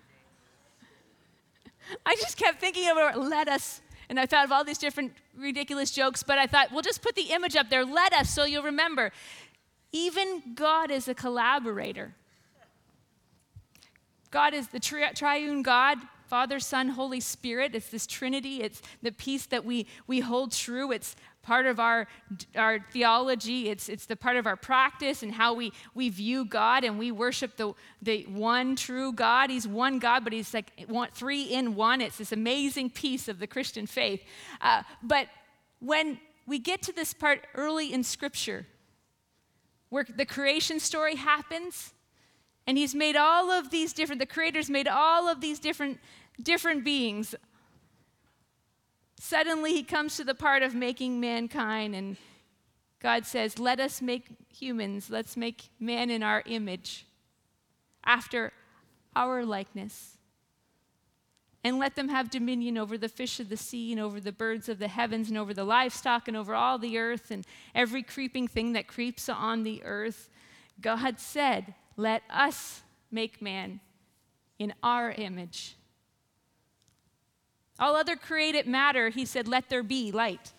I 2.04 2.14
just 2.16 2.36
kept 2.36 2.60
thinking 2.60 2.88
about 2.90 3.18
let 3.18 3.48
us 3.48 3.80
and 4.08 4.18
I 4.18 4.26
thought 4.26 4.44
of 4.44 4.52
all 4.52 4.64
these 4.64 4.78
different 4.78 5.12
ridiculous 5.36 5.90
jokes, 5.90 6.22
but 6.22 6.38
I 6.38 6.46
thought, 6.46 6.72
we'll 6.72 6.82
just 6.82 7.02
put 7.02 7.14
the 7.14 7.30
image 7.30 7.56
up 7.56 7.68
there. 7.68 7.84
Let 7.84 8.12
us, 8.12 8.30
so 8.30 8.44
you'll 8.44 8.62
remember. 8.62 9.12
Even 9.92 10.54
God 10.54 10.90
is 10.90 11.08
a 11.08 11.14
collaborator. 11.14 12.14
God 14.30 14.54
is 14.54 14.68
the 14.68 14.80
tri- 14.80 15.12
triune 15.12 15.62
God, 15.62 15.98
Father, 16.26 16.58
Son, 16.58 16.88
Holy 16.88 17.20
Spirit. 17.20 17.74
It's 17.74 17.88
this 17.88 18.06
Trinity. 18.06 18.62
It's 18.62 18.82
the 19.02 19.12
peace 19.12 19.46
that 19.46 19.64
we, 19.64 19.86
we 20.06 20.20
hold 20.20 20.52
true. 20.52 20.90
It's 20.90 21.16
part 21.42 21.66
of 21.66 21.80
our, 21.80 22.06
our 22.56 22.78
theology. 22.92 23.68
It's, 23.68 23.88
it's 23.88 24.06
the 24.06 24.16
part 24.16 24.36
of 24.36 24.46
our 24.46 24.56
practice 24.56 25.22
and 25.22 25.32
how 25.32 25.54
we, 25.54 25.72
we 25.94 26.08
view 26.08 26.44
God 26.44 26.84
and 26.84 26.98
we 26.98 27.10
worship 27.10 27.56
the, 27.56 27.72
the 28.02 28.24
one 28.24 28.76
true 28.76 29.12
God. 29.12 29.50
He's 29.50 29.66
one 29.66 29.98
God, 29.98 30.24
but 30.24 30.32
he's 30.32 30.52
like 30.52 30.72
one, 30.88 31.08
three 31.12 31.44
in 31.44 31.74
one. 31.74 32.00
It's 32.00 32.18
this 32.18 32.32
amazing 32.32 32.90
piece 32.90 33.28
of 33.28 33.38
the 33.38 33.46
Christian 33.46 33.86
faith. 33.86 34.22
Uh, 34.60 34.82
but 35.02 35.28
when 35.80 36.20
we 36.46 36.58
get 36.58 36.82
to 36.82 36.92
this 36.92 37.14
part 37.14 37.46
early 37.54 37.92
in 37.92 38.02
Scripture, 38.02 38.66
where 39.90 40.04
the 40.04 40.26
creation 40.26 40.80
story 40.80 41.16
happens, 41.16 41.94
and 42.66 42.76
he's 42.76 42.94
made 42.94 43.16
all 43.16 43.50
of 43.50 43.70
these 43.70 43.94
different, 43.94 44.20
the 44.20 44.26
creator's 44.26 44.68
made 44.68 44.86
all 44.86 45.28
of 45.28 45.40
these 45.40 45.58
different, 45.58 45.98
different 46.42 46.84
beings 46.84 47.34
Suddenly, 49.20 49.72
he 49.72 49.82
comes 49.82 50.16
to 50.16 50.24
the 50.24 50.34
part 50.34 50.62
of 50.62 50.74
making 50.74 51.18
mankind, 51.20 51.94
and 51.94 52.16
God 53.00 53.26
says, 53.26 53.58
Let 53.58 53.80
us 53.80 54.00
make 54.00 54.26
humans, 54.48 55.10
let's 55.10 55.36
make 55.36 55.70
man 55.80 56.10
in 56.10 56.22
our 56.22 56.42
image, 56.46 57.06
after 58.04 58.52
our 59.16 59.44
likeness. 59.44 60.16
And 61.64 61.78
let 61.78 61.96
them 61.96 62.08
have 62.08 62.30
dominion 62.30 62.78
over 62.78 62.96
the 62.96 63.08
fish 63.08 63.40
of 63.40 63.48
the 63.48 63.56
sea, 63.56 63.90
and 63.90 64.00
over 64.00 64.20
the 64.20 64.32
birds 64.32 64.68
of 64.68 64.78
the 64.78 64.88
heavens, 64.88 65.28
and 65.28 65.36
over 65.36 65.52
the 65.52 65.64
livestock, 65.64 66.28
and 66.28 66.36
over 66.36 66.54
all 66.54 66.78
the 66.78 66.98
earth, 66.98 67.32
and 67.32 67.44
every 67.74 68.04
creeping 68.04 68.46
thing 68.46 68.72
that 68.74 68.86
creeps 68.86 69.28
on 69.28 69.64
the 69.64 69.82
earth. 69.82 70.30
God 70.80 71.18
said, 71.18 71.74
Let 71.96 72.22
us 72.30 72.82
make 73.10 73.42
man 73.42 73.80
in 74.60 74.74
our 74.82 75.10
image. 75.10 75.77
All 77.78 77.94
other 77.94 78.16
created 78.16 78.66
matter, 78.66 79.08
he 79.08 79.24
said, 79.24 79.46
let 79.46 79.68
there 79.68 79.82
be 79.82 80.10
light. 80.10 80.52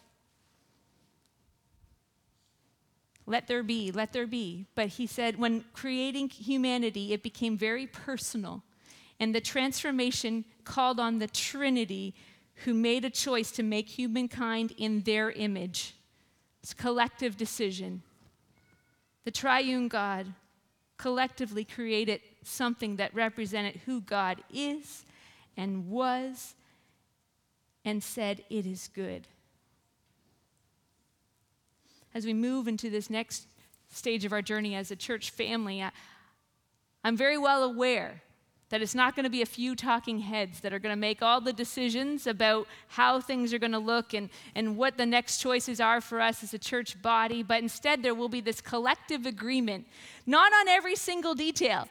Let 3.25 3.47
there 3.47 3.61
be, 3.61 3.91
let 3.91 4.13
there 4.13 4.25
be. 4.25 4.65
But 4.73 4.87
he 4.87 5.05
said, 5.05 5.37
when 5.37 5.65
creating 5.73 6.29
humanity, 6.29 7.13
it 7.13 7.21
became 7.21 7.57
very 7.57 7.85
personal. 7.85 8.63
And 9.19 9.35
the 9.35 9.41
transformation 9.41 10.45
called 10.63 10.99
on 10.99 11.19
the 11.19 11.27
Trinity, 11.27 12.15
who 12.63 12.73
made 12.73 13.05
a 13.05 13.09
choice 13.09 13.51
to 13.51 13.63
make 13.63 13.89
humankind 13.89 14.73
in 14.77 15.01
their 15.01 15.31
image. 15.31 15.93
It's 16.63 16.71
a 16.71 16.75
collective 16.75 17.37
decision. 17.37 18.01
The 19.25 19.31
triune 19.31 19.89
God 19.89 20.27
collectively 20.97 21.63
created 21.63 22.21
something 22.43 22.95
that 22.95 23.13
represented 23.13 23.81
who 23.85 24.01
God 24.01 24.43
is 24.53 25.05
and 25.55 25.89
was 25.89 26.55
and 27.89 28.03
said, 28.03 28.43
It 28.49 28.65
is 28.65 28.89
good. 28.93 29.27
As 32.13 32.25
we 32.25 32.33
move 32.33 32.67
into 32.67 32.89
this 32.89 33.09
next 33.09 33.47
stage 33.91 34.25
of 34.25 34.31
our 34.31 34.41
journey 34.41 34.75
as 34.75 34.91
a 34.91 34.95
church 34.95 35.31
family, 35.31 35.81
I, 35.81 35.91
I'm 37.03 37.17
very 37.17 37.37
well 37.37 37.63
aware 37.63 38.21
that 38.69 38.83
it's 38.83 38.93
not 38.93 39.15
going 39.15 39.23
to 39.23 39.31
be 39.31 39.41
a 39.41 39.47
few 39.47 39.75
talking 39.75 40.19
heads 40.19 40.59
that 40.59 40.73
are 40.73 40.79
going 40.79 40.93
to 40.93 40.99
make 40.99 41.23
all 41.23 41.41
the 41.41 41.53
decisions 41.53 42.27
about 42.27 42.67
how 42.89 43.19
things 43.19 43.51
are 43.51 43.57
going 43.57 43.71
to 43.71 43.79
look 43.79 44.13
and, 44.13 44.29
and 44.53 44.77
what 44.77 44.97
the 44.97 45.05
next 45.05 45.39
choices 45.39 45.79
are 45.79 45.99
for 45.99 46.21
us 46.21 46.43
as 46.43 46.53
a 46.53 46.59
church 46.59 47.01
body, 47.01 47.41
but 47.41 47.63
instead 47.63 48.03
there 48.03 48.13
will 48.13 48.29
be 48.29 48.41
this 48.41 48.61
collective 48.61 49.25
agreement, 49.25 49.87
not 50.27 50.53
on 50.53 50.67
every 50.67 50.95
single 50.95 51.33
detail, 51.33 51.87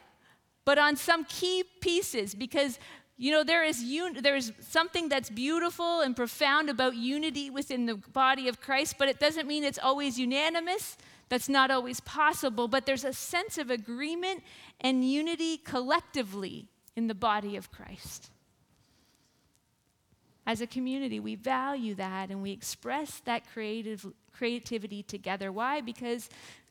but 0.63 0.77
on 0.77 0.95
some 0.95 1.25
key 1.25 1.63
pieces, 1.81 2.33
because 2.33 2.79
you 3.21 3.31
know, 3.31 3.43
there 3.43 3.65
is, 3.65 3.81
un- 3.81 4.17
there 4.21 4.37
is 4.37 4.53
something 4.61 5.09
that's 5.09 5.29
beautiful 5.29 5.99
and 5.99 6.15
profound 6.15 6.69
about 6.69 6.95
unity 6.95 7.49
within 7.49 7.85
the 7.85 7.95
body 7.95 8.47
of 8.47 8.61
Christ, 8.61 8.95
but 8.97 9.09
it 9.09 9.19
doesn't 9.19 9.45
mean 9.45 9.65
it's 9.65 9.77
always 9.77 10.17
unanimous. 10.17 10.97
That's 11.27 11.49
not 11.49 11.69
always 11.69 11.99
possible, 11.99 12.69
but 12.69 12.85
there's 12.85 13.03
a 13.03 13.11
sense 13.11 13.57
of 13.57 13.69
agreement 13.69 14.41
and 14.79 15.03
unity 15.03 15.57
collectively 15.57 16.69
in 16.95 17.07
the 17.07 17.13
body 17.13 17.57
of 17.57 17.69
Christ. 17.71 18.31
As 20.47 20.61
a 20.61 20.67
community, 20.67 21.19
we 21.19 21.35
value 21.35 21.95
that 21.95 22.29
and 22.31 22.41
we 22.41 22.51
express 22.51 23.19
that 23.25 23.43
creative, 23.51 24.07
creativity 24.31 25.03
together. 25.03 25.51
Why? 25.51 25.81
Because 25.81 26.29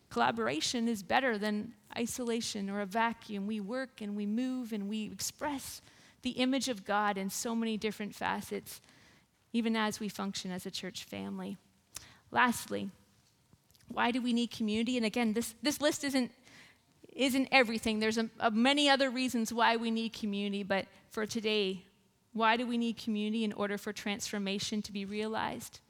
collaboration 0.08 0.88
is 0.88 1.02
better 1.02 1.36
than 1.36 1.74
isolation 1.94 2.70
or 2.70 2.80
a 2.80 2.86
vacuum. 2.86 3.46
We 3.46 3.60
work 3.60 4.00
and 4.00 4.16
we 4.16 4.24
move 4.24 4.72
and 4.72 4.88
we 4.88 5.04
express 5.12 5.82
the 6.22 6.30
image 6.30 6.68
of 6.68 6.84
God 6.84 7.16
in 7.16 7.30
so 7.30 7.54
many 7.54 7.76
different 7.76 8.14
facets, 8.14 8.80
even 9.52 9.76
as 9.76 10.00
we 10.00 10.08
function 10.08 10.50
as 10.50 10.66
a 10.66 10.70
church 10.70 11.04
family. 11.04 11.56
Lastly, 12.30 12.90
why 13.88 14.10
do 14.10 14.20
we 14.20 14.32
need 14.32 14.50
community? 14.50 14.96
And 14.96 15.06
again, 15.06 15.32
this, 15.32 15.54
this 15.62 15.80
list 15.80 16.04
isn't, 16.04 16.30
isn't 17.14 17.48
everything. 17.50 18.00
There's 18.00 18.18
a, 18.18 18.28
a 18.40 18.50
many 18.50 18.88
other 18.88 19.10
reasons 19.10 19.52
why 19.52 19.76
we 19.76 19.90
need 19.90 20.12
community, 20.12 20.62
but 20.62 20.86
for 21.10 21.24
today, 21.24 21.84
why 22.32 22.56
do 22.56 22.66
we 22.66 22.76
need 22.76 22.98
community 22.98 23.44
in 23.44 23.52
order 23.52 23.78
for 23.78 23.92
transformation 23.92 24.82
to 24.82 24.92
be 24.92 25.04
realized? 25.04 25.80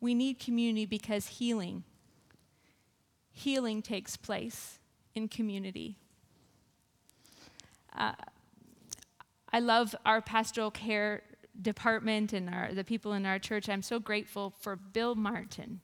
We 0.00 0.14
need 0.14 0.38
community 0.38 0.84
because 0.84 1.26
healing, 1.26 1.84
healing 3.32 3.80
takes 3.80 4.16
place 4.16 4.78
in 5.14 5.28
community. 5.28 5.96
Uh, 7.96 8.12
I 9.56 9.58
love 9.58 9.96
our 10.04 10.20
pastoral 10.20 10.70
care 10.70 11.22
department 11.62 12.34
and 12.34 12.50
our, 12.50 12.74
the 12.74 12.84
people 12.84 13.14
in 13.14 13.24
our 13.24 13.38
church. 13.38 13.70
I'm 13.70 13.80
so 13.80 13.98
grateful 13.98 14.52
for 14.60 14.76
Bill 14.76 15.14
Martin. 15.14 15.80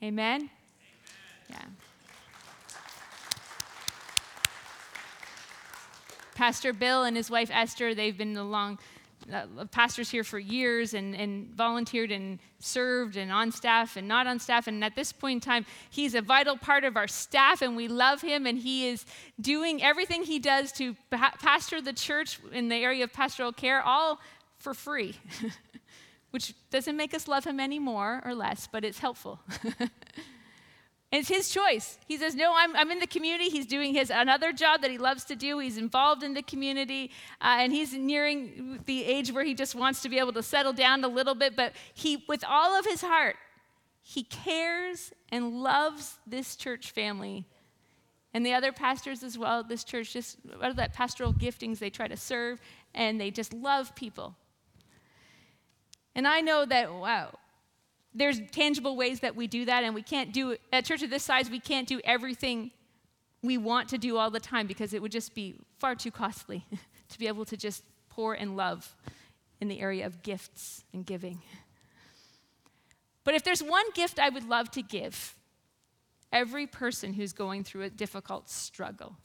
Amen? 0.00 0.42
Amen. 0.42 0.50
Yeah. 1.50 1.64
Pastor 6.36 6.72
Bill 6.72 7.02
and 7.02 7.16
his 7.16 7.28
wife 7.28 7.50
Esther, 7.52 7.92
they've 7.92 8.16
been 8.16 8.36
along 8.36 8.78
uh, 9.32 9.64
pastors 9.66 10.10
here 10.10 10.24
for 10.24 10.38
years 10.38 10.94
and, 10.94 11.14
and 11.14 11.48
volunteered 11.54 12.10
and 12.10 12.38
served 12.58 13.16
and 13.16 13.30
on 13.30 13.52
staff 13.52 13.96
and 13.96 14.08
not 14.08 14.26
on 14.26 14.38
staff. 14.38 14.66
And 14.66 14.82
at 14.82 14.94
this 14.94 15.12
point 15.12 15.44
in 15.44 15.48
time, 15.48 15.66
he's 15.90 16.14
a 16.14 16.22
vital 16.22 16.56
part 16.56 16.84
of 16.84 16.96
our 16.96 17.08
staff 17.08 17.62
and 17.62 17.76
we 17.76 17.88
love 17.88 18.20
him. 18.20 18.46
And 18.46 18.58
he 18.58 18.88
is 18.88 19.04
doing 19.40 19.82
everything 19.82 20.22
he 20.22 20.38
does 20.38 20.72
to 20.72 20.94
pa- 21.10 21.34
pastor 21.40 21.80
the 21.80 21.92
church 21.92 22.38
in 22.52 22.68
the 22.68 22.76
area 22.76 23.04
of 23.04 23.12
pastoral 23.12 23.52
care, 23.52 23.82
all 23.82 24.20
for 24.56 24.74
free, 24.74 25.16
which 26.30 26.54
doesn't 26.70 26.96
make 26.96 27.14
us 27.14 27.28
love 27.28 27.44
him 27.44 27.60
any 27.60 27.78
more 27.78 28.22
or 28.24 28.34
less, 28.34 28.68
but 28.70 28.84
it's 28.84 28.98
helpful. 28.98 29.40
And 31.10 31.20
it's 31.20 31.28
his 31.28 31.48
choice. 31.48 31.98
He 32.06 32.18
says, 32.18 32.34
No, 32.34 32.52
I'm, 32.54 32.76
I'm 32.76 32.90
in 32.90 32.98
the 32.98 33.06
community. 33.06 33.48
He's 33.48 33.66
doing 33.66 33.94
his 33.94 34.10
another 34.10 34.52
job 34.52 34.82
that 34.82 34.90
he 34.90 34.98
loves 34.98 35.24
to 35.24 35.36
do. 35.36 35.58
He's 35.58 35.78
involved 35.78 36.22
in 36.22 36.34
the 36.34 36.42
community, 36.42 37.10
uh, 37.40 37.56
and 37.60 37.72
he's 37.72 37.94
nearing 37.94 38.80
the 38.84 39.04
age 39.04 39.32
where 39.32 39.44
he 39.44 39.54
just 39.54 39.74
wants 39.74 40.02
to 40.02 40.10
be 40.10 40.18
able 40.18 40.34
to 40.34 40.42
settle 40.42 40.74
down 40.74 41.02
a 41.04 41.08
little 41.08 41.34
bit. 41.34 41.56
But 41.56 41.72
he, 41.94 42.24
with 42.28 42.44
all 42.46 42.78
of 42.78 42.84
his 42.84 43.00
heart, 43.00 43.36
he 44.02 44.22
cares 44.22 45.12
and 45.30 45.62
loves 45.62 46.18
this 46.26 46.56
church 46.56 46.90
family. 46.90 47.46
And 48.34 48.44
the 48.44 48.52
other 48.52 48.72
pastors 48.72 49.22
as 49.22 49.38
well 49.38 49.62
this 49.64 49.84
church, 49.84 50.12
just 50.12 50.36
out 50.62 50.70
of 50.70 50.76
that 50.76 50.92
pastoral 50.92 51.32
giftings, 51.32 51.78
they 51.78 51.90
try 51.90 52.06
to 52.06 52.16
serve 52.16 52.60
and 52.94 53.20
they 53.20 53.30
just 53.30 53.52
love 53.52 53.94
people. 53.94 54.36
And 56.14 56.26
I 56.26 56.40
know 56.40 56.66
that, 56.66 56.92
wow, 56.92 57.38
there's 58.18 58.40
tangible 58.50 58.96
ways 58.96 59.20
that 59.20 59.36
we 59.36 59.46
do 59.46 59.64
that, 59.64 59.84
and 59.84 59.94
we 59.94 60.02
can't 60.02 60.32
do 60.32 60.56
at 60.72 60.84
church 60.84 61.02
of 61.02 61.10
this 61.10 61.22
size, 61.22 61.50
we 61.50 61.60
can't 61.60 61.88
do 61.88 62.00
everything 62.04 62.70
we 63.42 63.56
want 63.56 63.88
to 63.90 63.98
do 63.98 64.16
all 64.16 64.30
the 64.30 64.40
time 64.40 64.66
because 64.66 64.92
it 64.92 65.00
would 65.00 65.12
just 65.12 65.34
be 65.34 65.54
far 65.78 65.94
too 65.94 66.10
costly 66.10 66.66
to 67.08 67.18
be 67.18 67.28
able 67.28 67.44
to 67.44 67.56
just 67.56 67.84
pour 68.08 68.34
and 68.34 68.56
love 68.56 68.94
in 69.60 69.68
the 69.68 69.80
area 69.80 70.04
of 70.04 70.22
gifts 70.22 70.84
and 70.92 71.06
giving. 71.06 71.40
But 73.24 73.34
if 73.34 73.44
there's 73.44 73.62
one 73.62 73.84
gift 73.94 74.18
I 74.18 74.28
would 74.28 74.48
love 74.48 74.70
to 74.72 74.82
give 74.82 75.36
every 76.32 76.66
person 76.66 77.12
who's 77.12 77.32
going 77.32 77.64
through 77.64 77.82
a 77.82 77.90
difficult 77.90 78.50
struggle, 78.50 79.16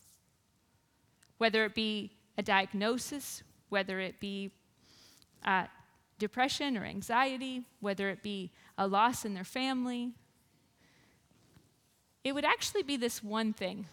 whether 1.37 1.65
it 1.65 1.73
be 1.73 2.11
a 2.37 2.43
diagnosis, 2.43 3.43
whether 3.69 3.99
it 3.99 4.19
be 4.19 4.51
uh, 5.45 5.65
depression 6.19 6.77
or 6.77 6.85
anxiety, 6.85 7.63
whether 7.79 8.09
it 8.09 8.23
be 8.23 8.51
a 8.77 8.87
loss 8.87 9.25
in 9.25 9.33
their 9.33 9.43
family, 9.43 10.13
it 12.23 12.33
would 12.33 12.45
actually 12.45 12.83
be 12.83 12.97
this 12.97 13.23
one 13.23 13.53
thing. 13.53 13.85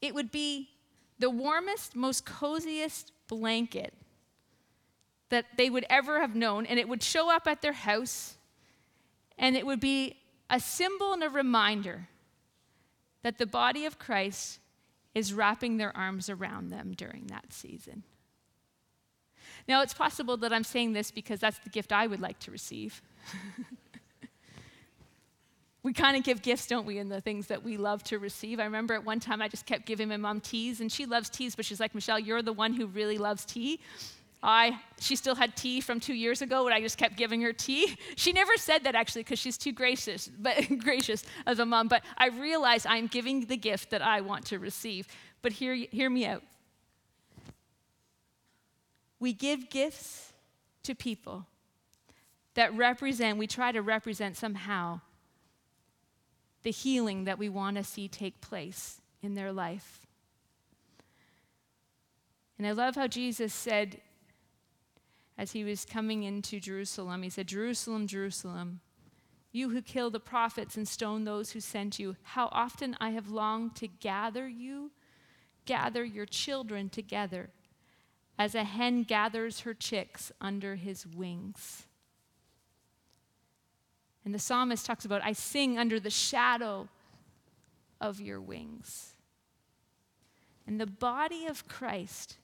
It 0.00 0.14
would 0.14 0.32
be 0.32 0.70
the 1.18 1.30
warmest, 1.30 1.94
most 1.94 2.24
coziest 2.24 3.12
blanket 3.28 3.94
that 5.28 5.46
they 5.56 5.70
would 5.70 5.86
ever 5.88 6.20
have 6.20 6.34
known, 6.34 6.66
and 6.66 6.78
it 6.78 6.88
would 6.88 7.02
show 7.02 7.34
up 7.34 7.46
at 7.46 7.62
their 7.62 7.72
house, 7.72 8.36
and 9.38 9.56
it 9.56 9.64
would 9.64 9.80
be 9.80 10.16
a 10.50 10.60
symbol 10.60 11.12
and 11.12 11.22
a 11.22 11.30
reminder 11.30 12.08
that 13.22 13.38
the 13.38 13.46
body 13.46 13.86
of 13.86 13.98
Christ 13.98 14.58
is 15.14 15.32
wrapping 15.32 15.76
their 15.76 15.96
arms 15.96 16.28
around 16.28 16.70
them 16.70 16.92
during 16.96 17.28
that 17.28 17.52
season. 17.52 18.02
Now, 19.68 19.82
it's 19.82 19.94
possible 19.94 20.36
that 20.38 20.52
I'm 20.52 20.64
saying 20.64 20.92
this 20.92 21.10
because 21.10 21.40
that's 21.40 21.58
the 21.60 21.70
gift 21.70 21.92
I 21.92 22.06
would 22.06 22.20
like 22.20 22.38
to 22.40 22.50
receive. 22.50 23.00
we 25.82 25.92
kind 25.92 26.16
of 26.16 26.22
give 26.22 26.42
gifts, 26.42 26.66
don't 26.66 26.86
we, 26.86 26.98
in 26.98 27.08
the 27.08 27.20
things 27.20 27.48
that 27.48 27.62
we 27.62 27.76
love 27.76 28.02
to 28.04 28.18
receive. 28.18 28.60
I 28.60 28.64
remember 28.64 28.94
at 28.94 29.04
one 29.04 29.20
time 29.20 29.42
I 29.42 29.48
just 29.48 29.66
kept 29.66 29.86
giving 29.86 30.08
my 30.08 30.16
mom 30.16 30.40
teas, 30.40 30.80
and 30.80 30.90
she 30.90 31.06
loves 31.06 31.28
teas, 31.28 31.56
but 31.56 31.64
she's 31.64 31.80
like, 31.80 31.94
Michelle, 31.94 32.18
you're 32.18 32.42
the 32.42 32.52
one 32.52 32.72
who 32.72 32.86
really 32.86 33.18
loves 33.18 33.44
tea. 33.44 33.80
I, 34.44 34.80
she 34.98 35.14
still 35.14 35.36
had 35.36 35.56
tea 35.56 35.80
from 35.80 36.00
two 36.00 36.14
years 36.14 36.42
ago, 36.42 36.66
and 36.66 36.74
I 36.74 36.80
just 36.80 36.98
kept 36.98 37.16
giving 37.16 37.40
her 37.42 37.52
tea. 37.52 37.96
She 38.16 38.32
never 38.32 38.56
said 38.56 38.84
that 38.84 38.94
actually, 38.94 39.22
because 39.22 39.38
she's 39.38 39.56
too 39.56 39.72
gracious, 39.72 40.28
but 40.38 40.78
gracious 40.78 41.24
as 41.46 41.58
a 41.58 41.66
mom. 41.66 41.88
But 41.88 42.02
I 42.16 42.28
realize 42.28 42.86
I'm 42.86 43.06
giving 43.06 43.46
the 43.46 43.56
gift 43.56 43.90
that 43.90 44.02
I 44.02 44.20
want 44.20 44.46
to 44.46 44.58
receive. 44.58 45.06
But 45.42 45.52
hear, 45.52 45.74
hear 45.74 46.10
me 46.10 46.26
out. 46.26 46.42
We 49.22 49.32
give 49.32 49.70
gifts 49.70 50.32
to 50.82 50.96
people 50.96 51.46
that 52.54 52.76
represent, 52.76 53.38
we 53.38 53.46
try 53.46 53.70
to 53.70 53.80
represent 53.80 54.36
somehow 54.36 55.00
the 56.64 56.72
healing 56.72 57.22
that 57.22 57.38
we 57.38 57.48
want 57.48 57.76
to 57.76 57.84
see 57.84 58.08
take 58.08 58.40
place 58.40 59.00
in 59.22 59.36
their 59.36 59.52
life. 59.52 60.00
And 62.58 62.66
I 62.66 62.72
love 62.72 62.96
how 62.96 63.06
Jesus 63.06 63.54
said, 63.54 64.00
as 65.38 65.52
he 65.52 65.62
was 65.62 65.84
coming 65.84 66.24
into 66.24 66.58
Jerusalem, 66.58 67.22
he 67.22 67.30
said, 67.30 67.46
Jerusalem, 67.46 68.08
Jerusalem, 68.08 68.80
you 69.52 69.70
who 69.70 69.82
kill 69.82 70.10
the 70.10 70.18
prophets 70.18 70.76
and 70.76 70.88
stone 70.88 71.22
those 71.22 71.52
who 71.52 71.60
sent 71.60 72.00
you, 72.00 72.16
how 72.24 72.48
often 72.50 72.96
I 73.00 73.10
have 73.10 73.30
longed 73.30 73.76
to 73.76 73.86
gather 73.86 74.48
you, 74.48 74.90
gather 75.64 76.02
your 76.02 76.26
children 76.26 76.88
together 76.88 77.50
as 78.38 78.54
a 78.54 78.64
hen 78.64 79.02
gathers 79.02 79.60
her 79.60 79.74
chicks 79.74 80.32
under 80.40 80.76
his 80.76 81.06
wings. 81.06 81.86
And 84.24 84.34
the 84.34 84.38
psalmist 84.38 84.86
talks 84.86 85.04
about, 85.04 85.24
I 85.24 85.32
sing 85.32 85.78
under 85.78 85.98
the 85.98 86.10
shadow 86.10 86.88
of 88.00 88.20
your 88.20 88.40
wings. 88.40 89.14
And 90.66 90.80
the 90.80 90.86
body 90.86 91.46
of 91.46 91.66
Christ, 91.66 92.36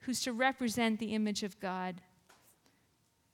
who's 0.00 0.20
to 0.22 0.32
represent 0.32 1.00
the 1.00 1.14
image 1.14 1.42
of 1.42 1.58
God, 1.60 1.96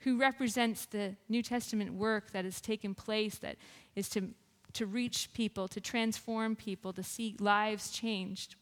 who 0.01 0.19
represents 0.19 0.87
the 0.87 1.17
New 1.29 1.43
Testament 1.43 1.95
work 1.95 2.33
that 2.33 2.45
has 2.45 2.61
taken 2.61 2.95
place, 2.95 3.37
that 3.39 3.57
is 3.95 4.09
to, 4.11 4.31
to 4.75 4.87
reach 4.87 5.33
people, 5.33 5.69
to 5.69 5.81
transform 5.81 6.57
people, 6.57 6.93
to 6.95 7.03
see 7.03 7.37
lives 7.39 7.91
changed 7.91 8.57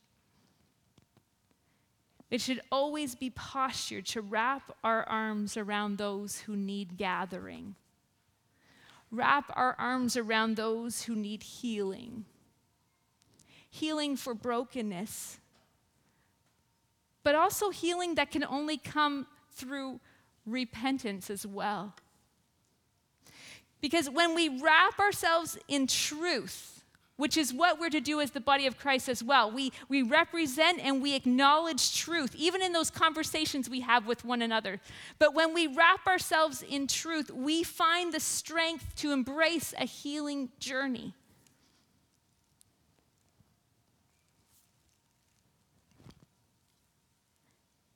it 2.33 2.41
should 2.41 2.63
always 2.73 3.15
be 3.15 3.29
postured 3.29 4.07
to 4.07 4.23
wrap 4.23 4.75
our 4.83 5.05
arms 5.05 5.59
around 5.59 5.99
those 5.99 6.39
who 6.39 6.57
need 6.57 6.97
gathering, 6.97 7.75
wrap 9.11 9.53
our 9.55 9.77
arms 9.79 10.17
around 10.17 10.57
those 10.57 11.03
who 11.03 11.15
need 11.15 11.43
healing, 11.43 12.25
healing 13.69 14.17
for 14.17 14.33
brokenness, 14.33 15.41
but 17.23 17.35
also 17.35 17.69
healing 17.69 18.15
that 18.15 18.31
can 18.31 18.45
only 18.45 18.79
come 18.79 19.27
through 19.53 20.01
repentance 20.47 21.29
as 21.29 21.47
well. 21.47 21.95
Because 23.83 24.09
when 24.09 24.35
we 24.35 24.49
wrap 24.59 24.99
ourselves 24.99 25.59
in 25.69 25.87
truth, 25.87 26.82
which 27.17 27.37
is 27.37 27.53
what 27.53 27.79
we're 27.79 27.91
to 27.91 28.01
do 28.01 28.21
as 28.21 28.31
the 28.31 28.41
body 28.41 28.67
of 28.67 28.79
Christ 28.79 29.09
as 29.09 29.23
well. 29.23 29.51
We, 29.51 29.73
we 29.89 30.03
represent 30.03 30.81
and 30.81 31.03
we 31.03 31.15
acknowledge 31.15 31.97
truth, 31.97 32.35
even 32.37 32.63
in 32.63 32.73
those 32.73 32.91
conversations 32.91 33.69
we 33.69 33.81
have 33.81 34.07
with 34.07 34.25
one 34.25 34.43
another. 34.43 34.81
But 35.19 35.35
when 35.35 35.55
we 35.55 35.67
wrap 35.67 36.07
ourselves 36.07 36.63
in 36.63 36.87
truth, 36.87 37.31
we 37.31 37.63
find 37.63 38.13
the 38.13 38.21
strength 38.21 38.95
to 38.97 39.13
embrace 39.13 39.75
a 39.79 39.85
healing 39.85 40.51
journey. 40.59 41.15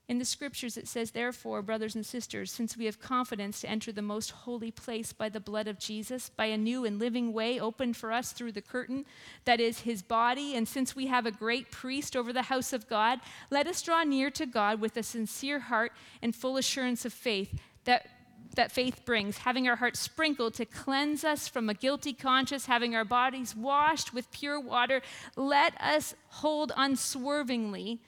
In 0.09 0.19
the 0.19 0.25
scriptures, 0.25 0.77
it 0.77 0.87
says, 0.87 1.11
Therefore, 1.11 1.62
brothers 1.62 1.97
and 1.97 2.07
sisters, 2.07 2.53
since 2.53 2.77
we 2.77 2.85
have 2.85 3.01
confidence 3.01 3.61
to 3.61 3.69
enter 3.69 3.90
the 3.90 4.03
most 4.03 4.31
holy 4.31 4.71
place 4.71 5.12
by 5.12 5.29
the 5.29 5.40
blood 5.40 5.66
of 5.66 5.81
Jesus, 5.81 6.29
by 6.29 6.47
a 6.47 6.57
new 6.57 6.85
and 6.85 7.01
living 7.01 7.33
way 7.33 7.59
opened 7.59 7.97
for 7.97 8.12
us 8.12 8.31
through 8.31 8.53
the 8.53 8.62
curtain 8.62 9.05
that 9.47 9.59
is 9.59 9.81
his 9.81 10.03
body, 10.03 10.55
and 10.55 10.69
since 10.69 10.95
we 10.95 11.09
have 11.09 11.27
a 11.27 11.33
great 11.33 11.73
priest 11.73 12.14
over 12.14 12.33
the 12.33 12.42
house 12.42 12.73
of 12.73 12.88
God, 12.88 13.19
let 13.51 13.66
us 13.66 13.83
draw 13.83 14.05
near 14.05 14.31
to 14.31 14.47
God 14.47 14.81
with 14.81 14.97
a 14.97 15.03
sincere 15.03 15.59
heart 15.59 15.90
and 16.23 16.37
full 16.37 16.57
assurance 16.57 17.05
of 17.05 17.12
faith 17.12 17.61
that 17.85 18.07
that 18.55 18.73
faith 18.73 19.05
brings, 19.05 19.38
having 19.38 19.69
our 19.69 19.77
hearts 19.77 20.01
sprinkled 20.01 20.55
to 20.55 20.64
cleanse 20.64 21.25
us 21.25 21.47
from 21.47 21.69
a 21.69 21.75
guilty 21.75 22.14
conscience, 22.14 22.66
having 22.66 22.95
our 22.95 23.05
bodies 23.05 23.55
washed 23.55 24.14
with 24.14 24.31
pure 24.31 24.59
water, 24.59 25.03
let 25.37 25.79
us 25.79 26.14
hold 26.29 26.73
unswervingly 26.75 28.01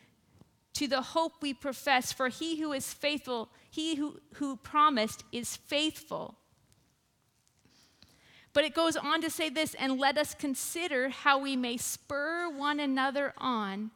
to 0.78 0.86
the 0.86 1.02
hope 1.02 1.32
we 1.42 1.52
profess, 1.52 2.12
for 2.12 2.28
he 2.28 2.60
who 2.60 2.72
is 2.72 2.94
faithful, 2.94 3.48
he 3.68 3.96
who, 3.96 4.20
who 4.34 4.54
promised 4.54 5.24
is 5.32 5.56
faithful. 5.56 6.36
But 8.52 8.62
it 8.62 8.74
goes 8.74 8.96
on 8.96 9.20
to 9.22 9.28
say 9.28 9.48
this, 9.48 9.74
and 9.74 9.98
let 9.98 10.16
us 10.16 10.34
consider 10.34 11.08
how 11.08 11.40
we 11.40 11.56
may 11.56 11.78
spur 11.78 12.48
one 12.48 12.78
another 12.78 13.34
on 13.38 13.90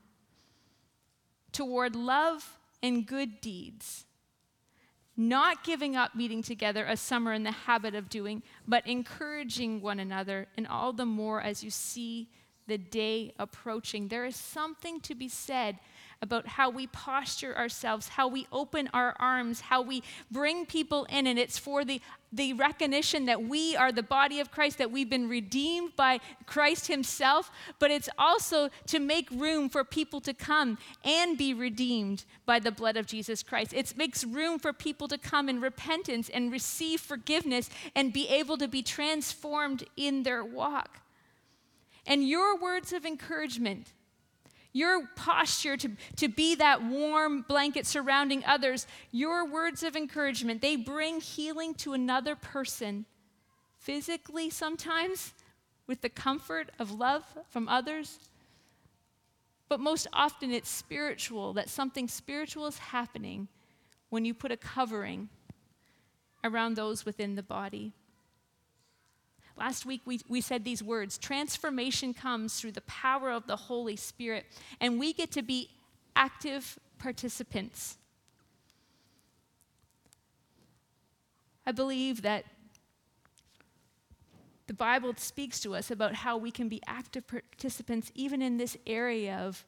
toward 1.52 1.94
love 1.94 2.58
and 2.82 3.06
good 3.06 3.40
deeds, 3.40 4.04
not 5.16 5.62
giving 5.62 5.94
up 5.94 6.16
meeting 6.16 6.42
together 6.42 6.84
as 6.84 7.00
some 7.00 7.28
are 7.28 7.32
in 7.32 7.44
the 7.44 7.52
habit 7.52 7.94
of 7.94 8.08
doing, 8.08 8.42
but 8.66 8.84
encouraging 8.88 9.80
one 9.80 10.00
another, 10.00 10.48
and 10.56 10.66
all 10.66 10.92
the 10.92 11.06
more 11.06 11.40
as 11.40 11.62
you 11.62 11.70
see 11.70 12.28
the 12.66 12.78
day 12.78 13.32
approaching. 13.38 14.08
There 14.08 14.24
is 14.24 14.34
something 14.34 15.00
to 15.02 15.14
be 15.14 15.28
said 15.28 15.78
about 16.22 16.46
how 16.46 16.70
we 16.70 16.86
posture 16.86 17.54
ourselves, 17.56 18.08
how 18.08 18.28
we 18.28 18.46
open 18.52 18.88
our 18.94 19.14
arms, 19.18 19.60
how 19.60 19.82
we 19.82 20.02
bring 20.30 20.64
people 20.64 21.04
in. 21.06 21.26
And 21.26 21.36
it's 21.36 21.58
for 21.58 21.84
the, 21.84 22.00
the 22.32 22.52
recognition 22.52 23.26
that 23.26 23.42
we 23.42 23.74
are 23.74 23.90
the 23.90 24.04
body 24.04 24.38
of 24.38 24.52
Christ, 24.52 24.78
that 24.78 24.92
we've 24.92 25.10
been 25.10 25.28
redeemed 25.28 25.96
by 25.96 26.20
Christ 26.46 26.86
Himself, 26.86 27.50
but 27.80 27.90
it's 27.90 28.08
also 28.16 28.70
to 28.86 29.00
make 29.00 29.28
room 29.32 29.68
for 29.68 29.82
people 29.82 30.20
to 30.20 30.32
come 30.32 30.78
and 31.04 31.36
be 31.36 31.52
redeemed 31.52 32.24
by 32.46 32.60
the 32.60 32.70
blood 32.70 32.96
of 32.96 33.06
Jesus 33.06 33.42
Christ. 33.42 33.72
It 33.74 33.96
makes 33.96 34.22
room 34.24 34.60
for 34.60 34.72
people 34.72 35.08
to 35.08 35.18
come 35.18 35.48
in 35.48 35.60
repentance 35.60 36.28
and 36.28 36.52
receive 36.52 37.00
forgiveness 37.00 37.68
and 37.96 38.12
be 38.12 38.28
able 38.28 38.56
to 38.58 38.68
be 38.68 38.82
transformed 38.82 39.84
in 39.96 40.22
their 40.22 40.44
walk. 40.44 41.00
And 42.06 42.26
your 42.28 42.56
words 42.56 42.92
of 42.92 43.04
encouragement, 43.04 43.92
your 44.72 45.06
posture 45.16 45.76
to, 45.76 45.90
to 46.16 46.28
be 46.28 46.54
that 46.54 46.82
warm 46.82 47.42
blanket 47.42 47.86
surrounding 47.86 48.42
others, 48.44 48.86
your 49.10 49.46
words 49.46 49.82
of 49.82 49.96
encouragement, 49.96 50.62
they 50.62 50.76
bring 50.76 51.20
healing 51.20 51.74
to 51.74 51.92
another 51.92 52.34
person 52.34 53.04
physically 53.78 54.48
sometimes 54.48 55.34
with 55.86 56.00
the 56.00 56.08
comfort 56.08 56.70
of 56.78 56.92
love 56.92 57.24
from 57.50 57.68
others. 57.68 58.18
But 59.68 59.80
most 59.80 60.06
often 60.12 60.52
it's 60.52 60.70
spiritual, 60.70 61.52
that 61.54 61.68
something 61.68 62.08
spiritual 62.08 62.66
is 62.66 62.78
happening 62.78 63.48
when 64.08 64.24
you 64.24 64.34
put 64.34 64.52
a 64.52 64.56
covering 64.56 65.28
around 66.44 66.76
those 66.76 67.04
within 67.04 67.34
the 67.34 67.42
body. 67.42 67.92
Last 69.62 69.86
week 69.86 70.00
we, 70.04 70.18
we 70.28 70.40
said 70.40 70.64
these 70.64 70.82
words 70.82 71.18
transformation 71.18 72.14
comes 72.14 72.58
through 72.58 72.72
the 72.72 72.80
power 72.80 73.30
of 73.30 73.46
the 73.46 73.54
Holy 73.54 73.94
Spirit, 73.94 74.44
and 74.80 74.98
we 74.98 75.12
get 75.12 75.30
to 75.30 75.42
be 75.42 75.70
active 76.16 76.80
participants. 76.98 77.96
I 81.64 81.70
believe 81.70 82.22
that 82.22 82.44
the 84.66 84.74
Bible 84.74 85.14
speaks 85.16 85.60
to 85.60 85.76
us 85.76 85.92
about 85.92 86.16
how 86.16 86.36
we 86.36 86.50
can 86.50 86.68
be 86.68 86.82
active 86.88 87.28
participants 87.28 88.10
even 88.16 88.42
in 88.42 88.56
this 88.56 88.76
area 88.84 89.36
of 89.36 89.64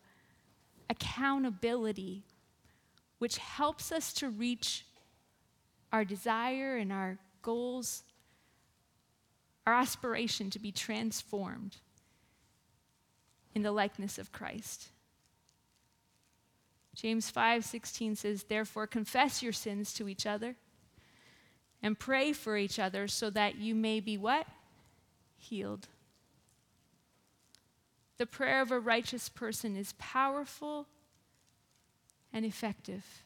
accountability, 0.91 2.25
which 3.21 3.39
helps 3.39 3.93
us 3.93 4.13
to 4.15 4.29
reach 4.29 4.87
our 5.93 6.05
desire 6.05 6.79
and 6.79 6.93
our 6.93 7.17
goals 7.43 8.03
our 9.67 9.75
aspiration 9.75 10.51
to 10.51 10.59
be 10.59 10.73
transformed 10.73 11.79
in 13.55 13.63
the 13.63 13.73
likeness 13.73 14.19
of 14.19 14.33
Christ. 14.33 14.91
James 16.95 17.31
5:16 17.31 18.17
says, 18.17 18.45
"Therefore 18.45 18.87
confess 18.87 19.43
your 19.43 19.53
sins 19.53 19.93
to 19.95 20.09
each 20.09 20.27
other 20.27 20.57
and 21.83 21.99
pray 21.99 22.33
for 22.33 22.57
each 22.57 22.79
other 22.79 23.09
so 23.09 23.31
that 23.31 23.57
you 23.57 23.75
may 23.75 24.01
be 24.01 24.17
what? 24.17 24.49
Healed." 25.37 25.89
The 28.17 28.27
prayer 28.27 28.61
of 28.61 28.71
a 28.71 28.79
righteous 28.79 29.29
person 29.29 29.77
is 29.77 29.93
powerful 29.99 30.89
and 32.33 32.45
effective. 32.45 33.25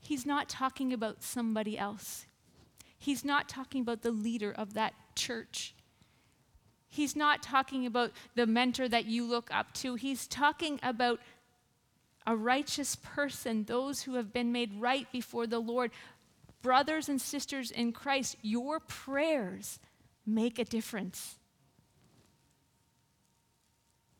He's 0.00 0.26
not 0.26 0.48
talking 0.48 0.92
about 0.92 1.22
somebody 1.22 1.78
else. 1.78 2.26
He's 2.98 3.24
not 3.24 3.48
talking 3.48 3.80
about 3.80 4.02
the 4.02 4.10
leader 4.10 4.52
of 4.52 4.74
that 4.74 4.92
church. 5.14 5.74
He's 6.88 7.14
not 7.14 7.42
talking 7.42 7.86
about 7.86 8.12
the 8.34 8.46
mentor 8.46 8.88
that 8.88 9.06
you 9.06 9.24
look 9.24 9.48
up 9.52 9.72
to. 9.74 9.94
He's 9.94 10.26
talking 10.26 10.80
about 10.82 11.20
a 12.26 12.36
righteous 12.36 12.96
person, 12.96 13.64
those 13.64 14.02
who 14.02 14.14
have 14.14 14.32
been 14.32 14.52
made 14.52 14.80
right 14.80 15.10
before 15.12 15.46
the 15.46 15.60
Lord. 15.60 15.90
Brothers 16.60 17.08
and 17.08 17.20
sisters 17.20 17.70
in 17.70 17.92
Christ, 17.92 18.36
your 18.42 18.80
prayers 18.80 19.78
make 20.26 20.58
a 20.58 20.64
difference. 20.64 21.36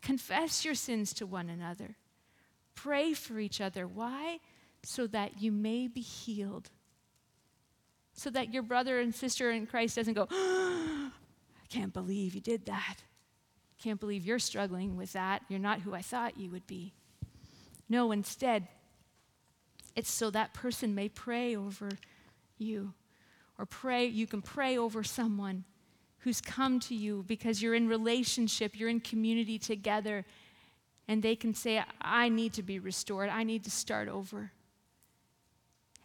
Confess 0.00 0.64
your 0.64 0.74
sins 0.74 1.12
to 1.14 1.26
one 1.26 1.50
another. 1.50 1.96
Pray 2.74 3.12
for 3.12 3.38
each 3.38 3.60
other. 3.60 3.86
Why? 3.86 4.38
So 4.84 5.06
that 5.08 5.42
you 5.42 5.50
may 5.50 5.88
be 5.88 6.00
healed. 6.00 6.70
So 8.18 8.30
that 8.30 8.52
your 8.52 8.64
brother 8.64 8.98
and 8.98 9.14
sister 9.14 9.52
in 9.52 9.66
Christ 9.68 9.94
doesn't 9.94 10.14
go, 10.14 10.26
oh, 10.28 11.10
I 11.62 11.66
can't 11.68 11.92
believe 11.92 12.34
you 12.34 12.40
did 12.40 12.66
that. 12.66 12.96
Can't 13.80 14.00
believe 14.00 14.26
you're 14.26 14.40
struggling 14.40 14.96
with 14.96 15.12
that. 15.12 15.42
You're 15.48 15.60
not 15.60 15.82
who 15.82 15.94
I 15.94 16.02
thought 16.02 16.36
you 16.36 16.50
would 16.50 16.66
be. 16.66 16.94
No, 17.88 18.10
instead, 18.10 18.66
it's 19.94 20.10
so 20.10 20.30
that 20.30 20.52
person 20.52 20.96
may 20.96 21.08
pray 21.08 21.54
over 21.54 21.90
you 22.58 22.92
or 23.56 23.66
pray 23.66 24.06
you 24.06 24.26
can 24.26 24.42
pray 24.42 24.76
over 24.76 25.04
someone 25.04 25.62
who's 26.18 26.40
come 26.40 26.80
to 26.80 26.96
you 26.96 27.24
because 27.28 27.62
you're 27.62 27.74
in 27.76 27.86
relationship, 27.86 28.76
you're 28.76 28.88
in 28.88 28.98
community 28.98 29.60
together, 29.60 30.24
and 31.06 31.22
they 31.22 31.36
can 31.36 31.54
say, 31.54 31.84
I 32.00 32.28
need 32.28 32.52
to 32.54 32.64
be 32.64 32.80
restored, 32.80 33.28
I 33.28 33.44
need 33.44 33.62
to 33.62 33.70
start 33.70 34.08
over. 34.08 34.50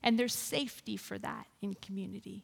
And 0.04 0.20
there's 0.20 0.34
safety 0.36 0.98
for 0.98 1.18
that 1.18 1.48
in 1.62 1.76
community. 1.76 2.44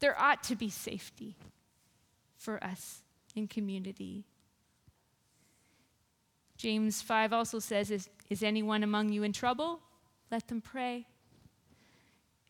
There 0.00 0.18
ought 0.20 0.42
to 0.44 0.56
be 0.56 0.68
safety 0.68 1.36
for 2.36 2.62
us 2.62 3.02
in 3.34 3.46
community. 3.46 4.24
James 6.56 7.00
5 7.02 7.32
also 7.32 7.58
says, 7.58 7.90
Is, 7.90 8.08
is 8.28 8.42
anyone 8.42 8.82
among 8.82 9.10
you 9.10 9.22
in 9.22 9.32
trouble? 9.32 9.80
Let 10.30 10.48
them 10.48 10.60
pray. 10.60 11.06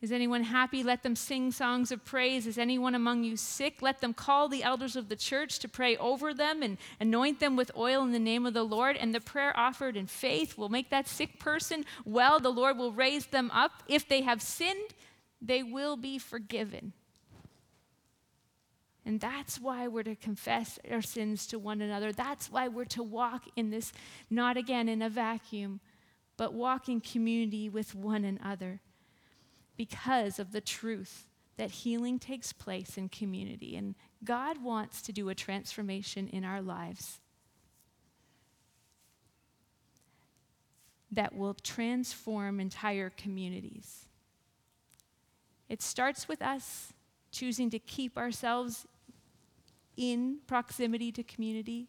Is 0.07 0.12
anyone 0.12 0.45
happy? 0.45 0.85
Let 0.85 1.03
them 1.03 1.16
sing 1.16 1.51
songs 1.51 1.90
of 1.90 2.05
praise. 2.05 2.47
Is 2.47 2.59
anyone 2.59 2.95
among 2.95 3.25
you 3.25 3.37
sick? 3.37 3.83
Let 3.83 4.01
them 4.01 4.14
call 4.14 4.47
the 4.47 4.62
elders 4.62 4.95
of 4.95 5.09
the 5.09 5.16
church 5.16 5.59
to 5.59 5.69
pray 5.69 5.97
over 5.97 6.33
them 6.33 6.62
and 6.62 6.79
anoint 7.01 7.40
them 7.40 7.57
with 7.57 7.73
oil 7.77 8.05
in 8.05 8.12
the 8.12 8.21
name 8.21 8.47
of 8.47 8.55
the 8.55 8.62
Lord. 8.62 8.97
And 8.97 9.12
the 9.12 9.21
prayer 9.21 9.53
offered 9.59 9.97
in 9.97 10.07
faith 10.07 10.57
will 10.57 10.69
make 10.69 10.90
that 10.90 11.09
sick 11.09 11.40
person 11.40 11.85
well. 12.05 12.38
The 12.38 12.51
Lord 12.53 12.79
will 12.79 12.92
raise 12.92 13.27
them 13.27 13.51
up. 13.53 13.83
If 13.88 14.09
they 14.09 14.23
have 14.23 14.40
sinned, 14.40 14.95
they 15.42 15.64
will 15.64 15.97
be 15.97 16.21
forgiven. 16.21 16.92
And 19.05 19.19
that's 19.19 19.59
why 19.59 19.88
we're 19.88 20.05
to 20.05 20.14
confess 20.14 20.79
our 20.88 21.03
sins 21.03 21.49
to 21.49 21.59
one 21.59 21.81
another. 21.81 22.12
That's 22.12 22.49
why 22.49 22.69
we're 22.69 22.85
to 22.85 23.03
walk 23.03 23.47
in 23.57 23.71
this, 23.71 23.92
not 24.31 24.57
again 24.57 24.88
in 24.88 25.03
a 25.03 25.11
vacuum, 25.11 25.81
but 26.37 26.55
walk 26.55 26.88
in 26.88 27.01
community 27.01 27.69
with 27.69 27.92
one 27.92 28.25
another 28.25 28.83
because 29.77 30.39
of 30.39 30.53
the 30.53 30.61
truth 30.61 31.27
that 31.57 31.71
healing 31.71 32.19
takes 32.19 32.53
place 32.53 32.99
in 32.99 33.09
community. 33.09 33.77
And 33.77 33.95
God 34.25 34.62
wants 34.62 35.03
to 35.03 35.12
do 35.12 35.29
a 35.29 35.35
transformation 35.35 36.29
in 36.29 36.45
our 36.45 36.61
lives 36.61 37.21
that 41.11 41.35
will 41.35 41.55
transform 41.55 42.61
entire 42.61 43.11
communities. 43.11 44.07
It 45.69 45.83
starts 45.83 46.29
with 46.29 46.43
us 46.43 46.93
choosing 47.31 47.71
to 47.71 47.79
keep 47.79 48.17
ourselves 48.19 48.87
in 49.97 50.39
proximity 50.47 51.11
to 51.12 51.23
community. 51.23 51.89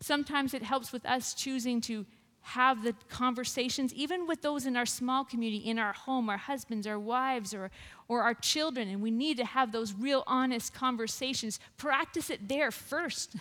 Sometimes 0.00 0.54
it 0.54 0.62
helps 0.62 0.92
with 0.92 1.04
us 1.06 1.34
choosing 1.34 1.80
to 1.82 2.06
have 2.44 2.84
the 2.84 2.94
conversations, 3.08 3.92
even 3.94 4.26
with 4.26 4.42
those 4.42 4.66
in 4.66 4.76
our 4.76 4.84
small 4.84 5.24
community, 5.24 5.68
in 5.68 5.78
our 5.78 5.94
home, 5.94 6.28
our 6.28 6.36
husbands, 6.36 6.86
our 6.86 6.98
wives, 6.98 7.54
or, 7.54 7.70
or 8.06 8.22
our 8.22 8.34
children, 8.34 8.88
and 8.88 9.00
we 9.00 9.10
need 9.10 9.38
to 9.38 9.46
have 9.46 9.72
those 9.72 9.94
real 9.94 10.22
honest 10.26 10.74
conversations. 10.74 11.58
Practice 11.78 12.28
it 12.28 12.46
there 12.46 12.70
first, 12.70 13.36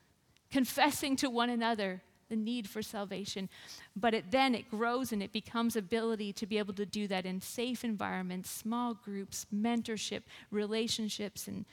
confessing 0.50 1.14
to 1.16 1.30
one 1.30 1.50
another 1.50 2.02
the 2.28 2.36
need 2.36 2.68
for 2.68 2.82
salvation. 2.82 3.48
But 3.96 4.12
it, 4.12 4.30
then 4.32 4.54
it 4.54 4.70
grows 4.70 5.12
and 5.12 5.22
it 5.22 5.32
becomes 5.32 5.76
ability 5.76 6.32
to 6.34 6.46
be 6.46 6.58
able 6.58 6.74
to 6.74 6.84
do 6.84 7.06
that 7.06 7.24
in 7.24 7.40
safe 7.40 7.84
environments, 7.84 8.50
small 8.50 8.92
groups, 8.92 9.46
mentorship, 9.54 10.22
relationships, 10.50 11.46
and 11.46 11.64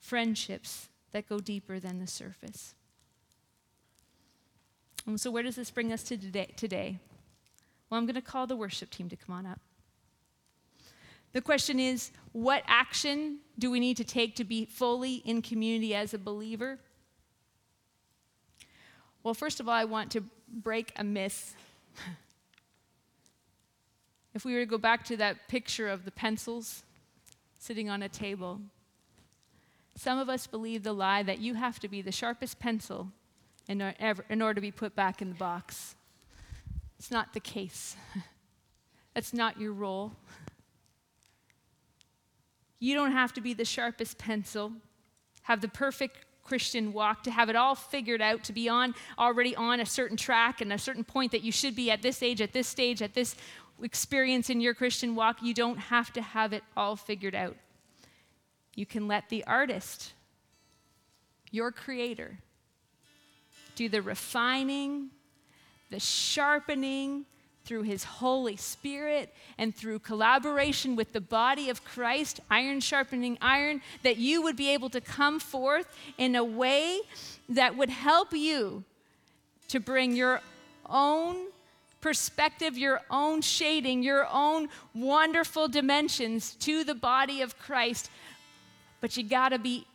friendships 0.00 0.88
that 1.12 1.28
go 1.28 1.38
deeper 1.38 1.78
than 1.78 2.00
the 2.00 2.06
surface. 2.06 2.74
And 5.08 5.18
so, 5.18 5.30
where 5.30 5.42
does 5.42 5.56
this 5.56 5.70
bring 5.70 5.90
us 5.90 6.02
to 6.04 6.18
today? 6.18 6.98
Well, 7.88 7.98
I'm 7.98 8.04
going 8.04 8.14
to 8.14 8.20
call 8.20 8.46
the 8.46 8.56
worship 8.56 8.90
team 8.90 9.08
to 9.08 9.16
come 9.16 9.34
on 9.34 9.46
up. 9.46 9.58
The 11.32 11.40
question 11.40 11.80
is 11.80 12.10
what 12.32 12.62
action 12.66 13.38
do 13.58 13.70
we 13.70 13.80
need 13.80 13.96
to 13.96 14.04
take 14.04 14.36
to 14.36 14.44
be 14.44 14.66
fully 14.66 15.16
in 15.16 15.40
community 15.40 15.94
as 15.94 16.12
a 16.12 16.18
believer? 16.18 16.78
Well, 19.22 19.32
first 19.32 19.60
of 19.60 19.68
all, 19.68 19.74
I 19.74 19.84
want 19.84 20.10
to 20.12 20.24
break 20.46 20.92
a 20.96 21.04
myth. 21.04 21.56
if 24.34 24.44
we 24.44 24.52
were 24.52 24.60
to 24.60 24.66
go 24.66 24.78
back 24.78 25.04
to 25.06 25.16
that 25.16 25.48
picture 25.48 25.88
of 25.88 26.04
the 26.04 26.10
pencils 26.10 26.82
sitting 27.58 27.88
on 27.88 28.02
a 28.02 28.10
table, 28.10 28.60
some 29.96 30.18
of 30.18 30.28
us 30.28 30.46
believe 30.46 30.82
the 30.82 30.92
lie 30.92 31.22
that 31.22 31.38
you 31.38 31.54
have 31.54 31.80
to 31.80 31.88
be 31.88 32.02
the 32.02 32.12
sharpest 32.12 32.58
pencil 32.58 33.08
in, 33.68 33.82
order 34.42 34.54
to 34.54 34.60
be 34.60 34.70
put 34.70 34.96
back 34.96 35.20
in 35.20 35.28
the 35.28 35.34
box. 35.34 35.94
It's 36.98 37.10
not 37.10 37.34
the 37.34 37.40
case. 37.40 37.96
That's 39.14 39.34
not 39.34 39.60
your 39.60 39.72
role. 39.72 40.12
You 42.80 42.94
don't 42.94 43.12
have 43.12 43.32
to 43.34 43.40
be 43.40 43.54
the 43.54 43.64
sharpest 43.64 44.18
pencil, 44.18 44.72
have 45.42 45.60
the 45.60 45.68
perfect 45.68 46.24
Christian 46.44 46.92
walk, 46.92 47.24
to 47.24 47.30
have 47.30 47.50
it 47.50 47.56
all 47.56 47.74
figured 47.74 48.22
out, 48.22 48.44
to 48.44 48.52
be 48.52 48.68
on 48.68 48.94
already 49.18 49.54
on 49.54 49.80
a 49.80 49.86
certain 49.86 50.16
track 50.16 50.60
and 50.60 50.72
a 50.72 50.78
certain 50.78 51.04
point 51.04 51.32
that 51.32 51.42
you 51.42 51.52
should 51.52 51.76
be 51.76 51.90
at 51.90 52.00
this 52.00 52.22
age, 52.22 52.40
at 52.40 52.52
this 52.52 52.66
stage, 52.66 53.02
at 53.02 53.14
this 53.14 53.36
experience 53.82 54.48
in 54.48 54.60
your 54.60 54.74
Christian 54.74 55.14
walk. 55.14 55.42
You 55.42 55.52
don't 55.52 55.76
have 55.78 56.12
to 56.14 56.22
have 56.22 56.52
it 56.52 56.62
all 56.76 56.96
figured 56.96 57.34
out. 57.34 57.56
You 58.74 58.86
can 58.86 59.08
let 59.08 59.28
the 59.28 59.44
artist, 59.44 60.12
your 61.50 61.72
creator, 61.72 62.38
do 63.78 63.88
the 63.88 64.02
refining, 64.02 65.08
the 65.90 66.00
sharpening 66.00 67.24
through 67.64 67.82
His 67.82 68.02
Holy 68.02 68.56
Spirit 68.56 69.32
and 69.56 69.72
through 69.72 70.00
collaboration 70.00 70.96
with 70.96 71.12
the 71.12 71.20
body 71.20 71.70
of 71.70 71.84
Christ, 71.84 72.40
iron 72.50 72.80
sharpening 72.80 73.38
iron, 73.40 73.80
that 74.02 74.16
you 74.16 74.42
would 74.42 74.56
be 74.56 74.70
able 74.70 74.90
to 74.90 75.00
come 75.00 75.38
forth 75.38 75.86
in 76.18 76.34
a 76.34 76.42
way 76.42 76.98
that 77.48 77.76
would 77.76 77.90
help 77.90 78.32
you 78.32 78.82
to 79.68 79.78
bring 79.78 80.16
your 80.16 80.40
own 80.90 81.36
perspective, 82.00 82.76
your 82.76 83.00
own 83.12 83.42
shading, 83.42 84.02
your 84.02 84.26
own 84.32 84.68
wonderful 84.92 85.68
dimensions 85.68 86.56
to 86.56 86.82
the 86.82 86.96
body 86.96 87.42
of 87.42 87.56
Christ. 87.60 88.10
But 89.00 89.16
you 89.16 89.22
got 89.22 89.50
to 89.50 89.58
be 89.60 89.86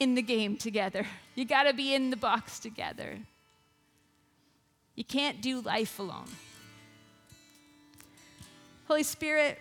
in 0.00 0.14
the 0.14 0.22
game 0.22 0.56
together. 0.56 1.06
You 1.36 1.46
got 1.46 1.62
to 1.62 1.72
be 1.72 1.94
in 1.94 2.10
the 2.10 2.18
box 2.18 2.58
together. 2.58 3.16
You 4.94 5.04
can't 5.04 5.40
do 5.40 5.62
life 5.62 5.98
alone. 5.98 6.26
Holy 8.88 9.04
Spirit, 9.04 9.58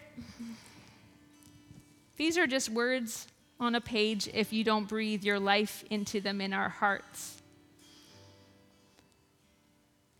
these 2.17 2.37
are 2.37 2.47
just 2.47 2.67
words 2.67 3.27
on 3.61 3.75
a 3.75 3.79
page 3.79 4.27
if 4.33 4.51
you 4.51 4.65
don't 4.65 4.89
breathe 4.89 5.23
your 5.23 5.39
life 5.39 5.85
into 5.89 6.19
them 6.19 6.41
in 6.41 6.51
our 6.51 6.67
hearts. 6.67 7.41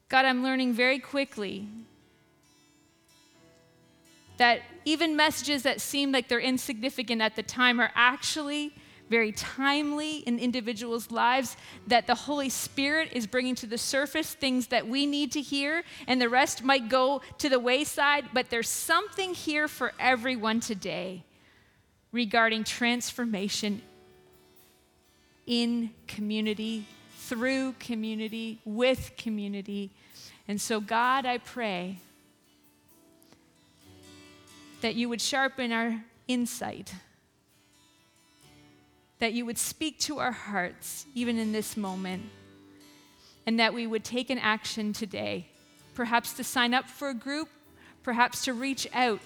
God, 0.08 0.24
I'm 0.24 0.42
learning 0.42 0.74
very 0.74 1.00
quickly 1.00 1.68
that 4.38 4.62
even 4.86 5.18
messages 5.18 5.64
that 5.64 5.82
seem 5.82 6.14
like 6.14 6.30
they're 6.30 6.40
insignificant 6.40 7.22
at 7.22 7.36
the 7.36 7.44
time 7.44 7.82
are 7.82 7.92
actually 7.96 8.74
very 9.10 9.32
timely 9.32 10.18
in 10.18 10.40
individuals' 10.40 11.12
lives, 11.12 11.58
that 11.88 12.08
the 12.08 12.16
Holy 12.16 12.50
Spirit 12.50 13.10
is 13.12 13.26
bringing 13.26 13.56
to 13.56 13.66
the 13.66 13.78
surface 13.78 14.34
things 14.34 14.68
that 14.68 14.88
we 14.88 15.06
need 15.06 15.32
to 15.32 15.42
hear, 15.42 15.84
and 16.08 16.22
the 16.22 16.30
rest 16.30 16.64
might 16.64 16.90
go 16.90 17.22
to 17.40 17.50
the 17.50 17.60
wayside, 17.60 18.26
but 18.34 18.50
there's 18.50 18.70
something 18.70 19.34
here 19.34 19.68
for 19.68 19.94
everyone 20.00 20.60
today 20.60 21.24
regarding 22.12 22.64
transformation 22.64 23.82
in 25.46 25.90
community, 26.08 26.86
through 27.18 27.74
community, 27.80 28.60
with 28.66 29.12
community. 29.18 29.90
And 30.48 30.62
so, 30.62 30.80
God, 30.80 31.26
I 31.26 31.40
pray 31.40 31.98
that 34.82 34.96
you 34.96 35.10
would 35.10 35.22
sharpen 35.22 35.72
our 35.72 36.04
insight, 36.28 36.94
that 39.20 39.34
you 39.34 39.46
would 39.46 39.58
speak 39.58 40.00
to 40.00 40.20
our 40.20 40.32
hearts, 40.32 41.06
even 41.14 41.38
in 41.38 41.52
this 41.52 41.78
moment, 41.78 42.24
and 43.46 43.60
that 43.60 43.74
we 43.74 43.86
would 43.86 44.04
take 44.04 44.30
an 44.30 44.40
action 44.40 44.94
today, 44.94 45.48
perhaps 45.94 46.34
to 46.34 46.44
sign 46.44 46.74
up 46.74 46.90
for 46.90 47.10
a 47.10 47.14
group, 47.14 47.50
perhaps 48.04 48.46
to 48.46 48.54
reach 48.54 48.88
out 48.94 49.20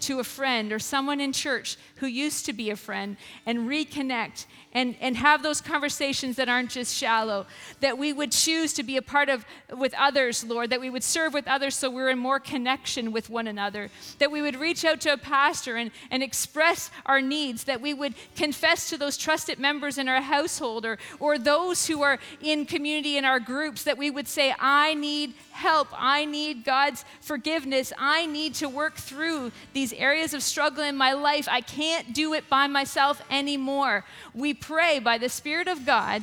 to 0.00 0.20
a 0.20 0.24
friend 0.24 0.72
or 0.72 0.78
someone 0.78 1.20
in 1.20 1.32
church 1.32 1.76
who 1.96 2.06
used 2.06 2.46
to 2.46 2.52
be 2.52 2.70
a 2.70 2.76
friend 2.76 3.16
and 3.46 3.68
reconnect 3.68 4.46
and, 4.72 4.94
and 5.00 5.16
have 5.16 5.42
those 5.42 5.60
conversations 5.60 6.36
that 6.36 6.48
aren't 6.48 6.70
just 6.70 6.94
shallow. 6.94 7.46
That 7.80 7.98
we 7.98 8.12
would 8.12 8.32
choose 8.32 8.72
to 8.74 8.82
be 8.82 8.96
a 8.96 9.02
part 9.02 9.28
of 9.28 9.44
with 9.76 9.94
others, 9.98 10.44
Lord, 10.44 10.70
that 10.70 10.80
we 10.80 10.90
would 10.90 11.02
serve 11.02 11.34
with 11.34 11.48
others 11.48 11.74
so 11.74 11.90
we're 11.90 12.10
in 12.10 12.18
more 12.18 12.38
connection 12.38 13.12
with 13.12 13.28
one 13.30 13.46
another. 13.46 13.90
That 14.18 14.30
we 14.30 14.42
would 14.42 14.56
reach 14.56 14.84
out 14.84 15.00
to 15.02 15.12
a 15.12 15.16
pastor 15.16 15.76
and, 15.76 15.90
and 16.10 16.22
express 16.22 16.90
our 17.06 17.20
needs, 17.20 17.64
that 17.64 17.80
we 17.80 17.94
would 17.94 18.14
confess 18.36 18.88
to 18.90 18.98
those 18.98 19.16
trusted 19.16 19.58
members 19.58 19.98
in 19.98 20.08
our 20.08 20.20
household 20.20 20.86
or, 20.86 20.98
or 21.18 21.38
those 21.38 21.86
who 21.86 22.02
are 22.02 22.18
in 22.40 22.64
community 22.66 23.16
in 23.16 23.24
our 23.24 23.40
groups, 23.40 23.84
that 23.84 23.98
we 23.98 24.10
would 24.10 24.28
say, 24.28 24.54
I 24.58 24.94
need 24.94 25.34
help. 25.60 25.88
I 25.92 26.24
need 26.24 26.64
God's 26.64 27.04
forgiveness. 27.20 27.92
I 27.98 28.26
need 28.26 28.54
to 28.56 28.68
work 28.68 28.96
through 28.96 29.52
these 29.90 29.98
areas 29.98 30.34
of 30.34 30.42
struggle 30.42 30.84
in 30.84 30.96
my 30.96 31.12
life. 31.12 31.48
I 31.50 31.60
can't 31.60 32.12
do 32.12 32.34
it 32.34 32.48
by 32.48 32.66
myself 32.66 33.22
anymore. 33.30 34.04
We 34.34 34.54
pray 34.54 34.98
by 34.98 35.18
the 35.18 35.28
Spirit 35.28 35.68
of 35.68 35.86
God 35.86 36.22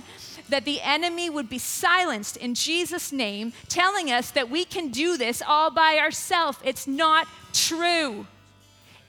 that 0.50 0.66
the 0.66 0.82
enemy 0.82 1.30
would 1.30 1.50
be 1.50 1.58
silenced 1.58 2.38
in 2.38 2.56
Jesus' 2.56 3.12
name, 3.12 3.54
telling 3.68 4.12
us 4.12 4.32
that 4.32 4.50
we 4.50 4.64
can 4.64 4.90
do 4.90 5.18
this 5.18 5.42
all 5.46 5.70
by 5.70 5.98
ourselves. 5.98 6.58
It's 6.64 6.88
not 6.88 7.28
true. 7.54 8.28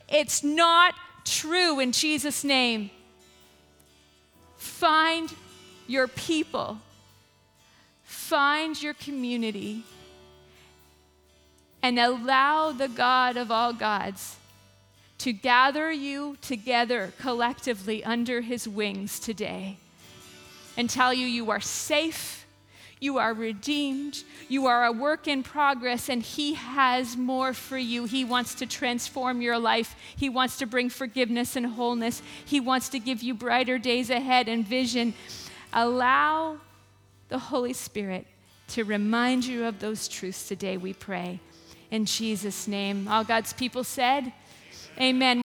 It's 0.09 0.43
not 0.43 0.95
true 1.25 1.79
in 1.79 1.93
Jesus' 1.93 2.43
name. 2.43 2.91
Find 4.57 5.33
your 5.87 6.09
people, 6.09 6.79
find 8.03 8.81
your 8.83 8.95
community, 8.95 9.85
and 11.83 11.99
allow 11.99 12.73
the 12.73 12.89
God 12.89 13.37
of 13.37 13.53
all 13.53 13.73
gods 13.73 14.38
to 15.19 15.33
gather 15.33 15.91
you 15.91 16.37
together 16.41 17.13
collectively 17.19 18.05
under 18.05 18.41
his 18.41 18.69
wings 18.69 19.19
today 19.19 19.77
and 20.77 20.89
tell 20.89 21.13
you 21.13 21.27
you 21.27 21.51
are 21.51 21.61
safe, 21.61 22.47
you 23.01 23.19
are 23.19 23.35
redeemed, 23.35 24.23
you 24.49 24.67
are 24.67 24.85
a 24.85 24.93
work 24.93 25.27
in 25.27 25.43
progress, 25.43 26.09
and 26.09 26.23
he 26.23 26.55
has 26.55 27.17
more 27.17 27.53
for 27.53 27.77
you. 27.77 28.05
He 28.05 28.25
wants 28.25 28.55
to 28.57 28.67
transform 28.67 29.43
your 29.43 29.59
life, 29.59 29.97
he 30.17 30.29
wants 30.29 30.57
to 30.59 30.67
bring 30.67 30.89
forgiveness 30.89 31.57
and 31.57 31.67
wholeness, 31.67 32.23
he 32.45 32.61
wants 32.61 32.89
to 32.91 33.01
give 33.01 33.23
you 33.23 33.35
brighter 33.35 33.79
days 33.79 34.11
ahead 34.11 34.49
and 34.49 34.67
vision. 34.67 35.15
Allow 35.73 36.59
the 37.29 37.39
Holy 37.39 37.73
Spirit 37.73 38.27
to 38.69 38.85
remind 38.85 39.45
you 39.45 39.65
of 39.65 39.81
those 39.81 40.09
truths 40.09 40.47
today, 40.47 40.77
we 40.77 40.93
pray. 40.93 41.41
In 41.91 42.05
Jesus' 42.05 42.69
name. 42.69 43.09
All 43.09 43.25
God's 43.25 43.53
people 43.53 43.83
said, 43.83 44.33
Amen. 45.01 45.48